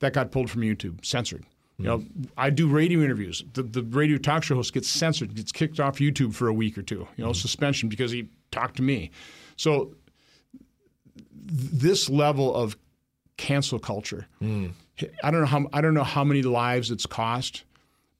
That 0.00 0.12
got 0.12 0.30
pulled 0.30 0.50
from 0.50 0.62
YouTube, 0.62 1.04
censored. 1.04 1.44
You 1.78 1.86
know, 1.86 2.04
I 2.36 2.50
do 2.50 2.68
radio 2.68 3.00
interviews. 3.00 3.42
The, 3.54 3.62
the 3.62 3.82
radio 3.82 4.16
talk 4.16 4.44
show 4.44 4.54
host 4.54 4.72
gets 4.72 4.88
censored, 4.88 5.34
gets 5.34 5.50
kicked 5.50 5.80
off 5.80 5.98
YouTube 5.98 6.34
for 6.34 6.46
a 6.46 6.52
week 6.52 6.78
or 6.78 6.82
two. 6.82 7.08
You 7.16 7.24
know, 7.24 7.30
mm-hmm. 7.30 7.32
suspension 7.32 7.88
because 7.88 8.12
he 8.12 8.28
talked 8.50 8.76
to 8.76 8.82
me. 8.82 9.10
So 9.56 9.94
this 11.34 12.08
level 12.08 12.54
of 12.54 12.76
cancel 13.36 13.78
culture, 13.78 14.28
mm. 14.40 14.70
I 15.24 15.30
don't 15.30 15.40
know 15.40 15.46
how 15.46 15.66
I 15.72 15.80
don't 15.80 15.94
know 15.94 16.04
how 16.04 16.22
many 16.22 16.42
lives 16.42 16.90
it's 16.90 17.06
cost 17.06 17.64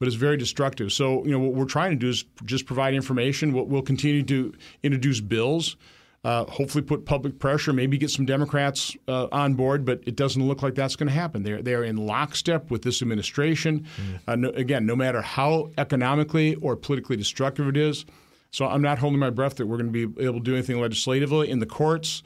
but 0.02 0.08
it's 0.08 0.16
very 0.16 0.36
destructive. 0.36 0.92
So, 0.92 1.24
you 1.24 1.30
know, 1.30 1.38
what 1.38 1.54
we're 1.54 1.64
trying 1.64 1.92
to 1.92 1.96
do 1.96 2.08
is 2.08 2.24
just 2.44 2.66
provide 2.66 2.92
information. 2.92 3.52
We'll, 3.52 3.66
we'll 3.66 3.82
continue 3.82 4.24
to 4.24 4.52
introduce 4.82 5.20
bills, 5.20 5.76
uh, 6.24 6.44
hopefully 6.46 6.82
put 6.82 7.04
public 7.04 7.38
pressure, 7.38 7.72
maybe 7.72 7.98
get 7.98 8.10
some 8.10 8.26
Democrats 8.26 8.96
uh, 9.06 9.28
on 9.30 9.54
board, 9.54 9.84
but 9.84 10.00
it 10.04 10.16
doesn't 10.16 10.44
look 10.44 10.60
like 10.60 10.74
that's 10.74 10.96
going 10.96 11.06
to 11.06 11.14
happen. 11.14 11.44
They're, 11.44 11.62
they're 11.62 11.84
in 11.84 11.98
lockstep 11.98 12.68
with 12.68 12.82
this 12.82 13.00
administration. 13.00 13.86
Mm. 13.96 14.20
Uh, 14.26 14.34
no, 14.34 14.48
again, 14.48 14.86
no 14.86 14.96
matter 14.96 15.22
how 15.22 15.70
economically 15.78 16.56
or 16.56 16.74
politically 16.74 17.16
destructive 17.16 17.68
it 17.68 17.76
is. 17.76 18.04
So 18.50 18.66
I'm 18.66 18.82
not 18.82 18.98
holding 18.98 19.20
my 19.20 19.30
breath 19.30 19.54
that 19.58 19.68
we're 19.68 19.78
going 19.78 19.92
to 19.92 20.08
be 20.08 20.24
able 20.24 20.40
to 20.40 20.44
do 20.44 20.54
anything 20.54 20.80
legislatively 20.80 21.48
in 21.48 21.60
the 21.60 21.66
courts. 21.66 22.24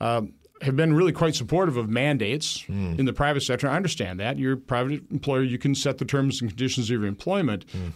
Um, 0.00 0.32
have 0.62 0.76
been 0.76 0.94
really 0.94 1.12
quite 1.12 1.34
supportive 1.34 1.76
of 1.76 1.88
mandates 1.88 2.62
mm. 2.62 2.98
in 2.98 3.04
the 3.04 3.12
private 3.12 3.42
sector. 3.42 3.68
I 3.68 3.76
understand 3.76 4.20
that. 4.20 4.38
You're 4.38 4.54
a 4.54 4.56
private 4.56 5.02
employer, 5.10 5.42
you 5.42 5.58
can 5.58 5.74
set 5.74 5.98
the 5.98 6.04
terms 6.04 6.40
and 6.40 6.50
conditions 6.50 6.90
of 6.90 7.00
your 7.00 7.06
employment. 7.06 7.66
Mm. 7.68 7.92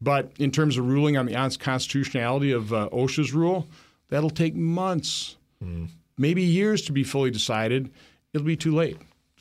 But 0.00 0.32
in 0.38 0.50
terms 0.50 0.76
of 0.76 0.86
ruling 0.86 1.16
on 1.16 1.26
the 1.26 1.34
unconstitutionality 1.34 2.52
of 2.52 2.72
uh, 2.72 2.88
OSHA's 2.92 3.32
rule, 3.32 3.66
that'll 4.08 4.30
take 4.30 4.54
months, 4.54 5.36
mm. 5.62 5.88
maybe 6.16 6.42
years 6.42 6.82
to 6.82 6.92
be 6.92 7.04
fully 7.04 7.30
decided. 7.30 7.90
It'll 8.32 8.46
be 8.46 8.56
too 8.56 8.74
late. 8.74 8.98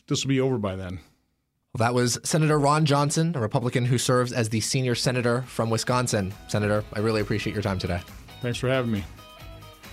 This 0.07 0.23
will 0.23 0.29
be 0.29 0.41
over 0.41 0.57
by 0.57 0.75
then. 0.75 0.99
Well, 1.73 1.85
that 1.85 1.93
was 1.93 2.17
Senator 2.23 2.57
Ron 2.57 2.85
Johnson, 2.85 3.33
a 3.35 3.39
Republican 3.39 3.85
who 3.85 3.97
serves 3.97 4.33
as 4.33 4.49
the 4.49 4.61
senior 4.61 4.95
senator 4.95 5.43
from 5.43 5.69
Wisconsin. 5.69 6.33
Senator, 6.47 6.83
I 6.93 6.99
really 6.99 7.21
appreciate 7.21 7.53
your 7.53 7.61
time 7.61 7.77
today. 7.77 8.01
Thanks 8.41 8.57
for 8.57 8.69
having 8.69 8.91
me. 8.91 9.03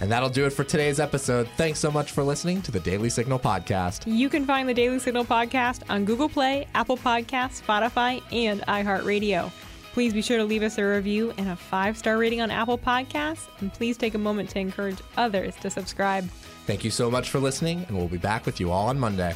And 0.04 0.12
that'll 0.12 0.28
do 0.28 0.44
it 0.44 0.50
for 0.50 0.64
today's 0.64 1.00
episode. 1.00 1.48
Thanks 1.56 1.78
so 1.78 1.90
much 1.90 2.12
for 2.12 2.22
listening 2.22 2.60
to 2.60 2.70
the 2.70 2.78
Daily 2.78 3.08
Signal 3.08 3.38
podcast. 3.38 4.02
You 4.04 4.28
can 4.28 4.44
find 4.44 4.68
the 4.68 4.74
Daily 4.74 4.98
Signal 4.98 5.24
podcast 5.24 5.80
on 5.88 6.04
Google 6.04 6.28
Play, 6.28 6.68
Apple 6.74 6.98
Podcasts, 6.98 7.62
Spotify, 7.62 8.22
and 8.30 8.60
iHeartRadio. 8.68 9.50
Please 9.94 10.12
be 10.12 10.20
sure 10.20 10.36
to 10.36 10.44
leave 10.44 10.62
us 10.62 10.76
a 10.76 10.84
review 10.84 11.32
and 11.38 11.48
a 11.48 11.56
five 11.56 11.96
star 11.96 12.18
rating 12.18 12.42
on 12.42 12.50
Apple 12.50 12.76
Podcasts. 12.76 13.48
And 13.60 13.72
please 13.72 13.96
take 13.96 14.12
a 14.12 14.18
moment 14.18 14.50
to 14.50 14.58
encourage 14.58 14.98
others 15.16 15.54
to 15.62 15.70
subscribe. 15.70 16.28
Thank 16.66 16.84
you 16.84 16.90
so 16.90 17.10
much 17.10 17.30
for 17.30 17.40
listening, 17.40 17.86
and 17.88 17.96
we'll 17.96 18.08
be 18.08 18.18
back 18.18 18.44
with 18.44 18.60
you 18.60 18.70
all 18.70 18.88
on 18.88 19.00
Monday. 19.00 19.34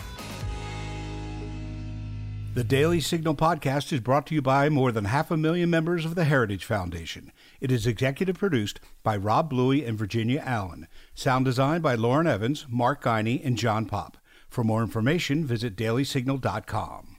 The 2.52 2.64
Daily 2.64 3.00
Signal 3.00 3.36
podcast 3.36 3.90
is 3.90 4.00
brought 4.00 4.26
to 4.26 4.34
you 4.34 4.42
by 4.42 4.68
more 4.68 4.92
than 4.92 5.06
half 5.06 5.30
a 5.30 5.36
million 5.38 5.70
members 5.70 6.04
of 6.04 6.14
the 6.14 6.24
Heritage 6.24 6.66
Foundation. 6.66 7.32
It 7.60 7.72
is 7.72 7.86
executive 7.86 8.38
produced 8.38 8.80
by 9.02 9.16
Rob 9.16 9.50
Bluey 9.50 9.84
and 9.84 9.98
Virginia 9.98 10.42
Allen. 10.44 10.86
Sound 11.14 11.44
design 11.44 11.80
by 11.80 11.94
Lauren 11.94 12.26
Evans, 12.26 12.66
Mark 12.68 13.02
Geiney, 13.02 13.44
and 13.44 13.58
John 13.58 13.84
Pop. 13.84 14.16
For 14.48 14.64
more 14.64 14.82
information, 14.82 15.44
visit 15.44 15.76
dailysignal.com. 15.76 17.17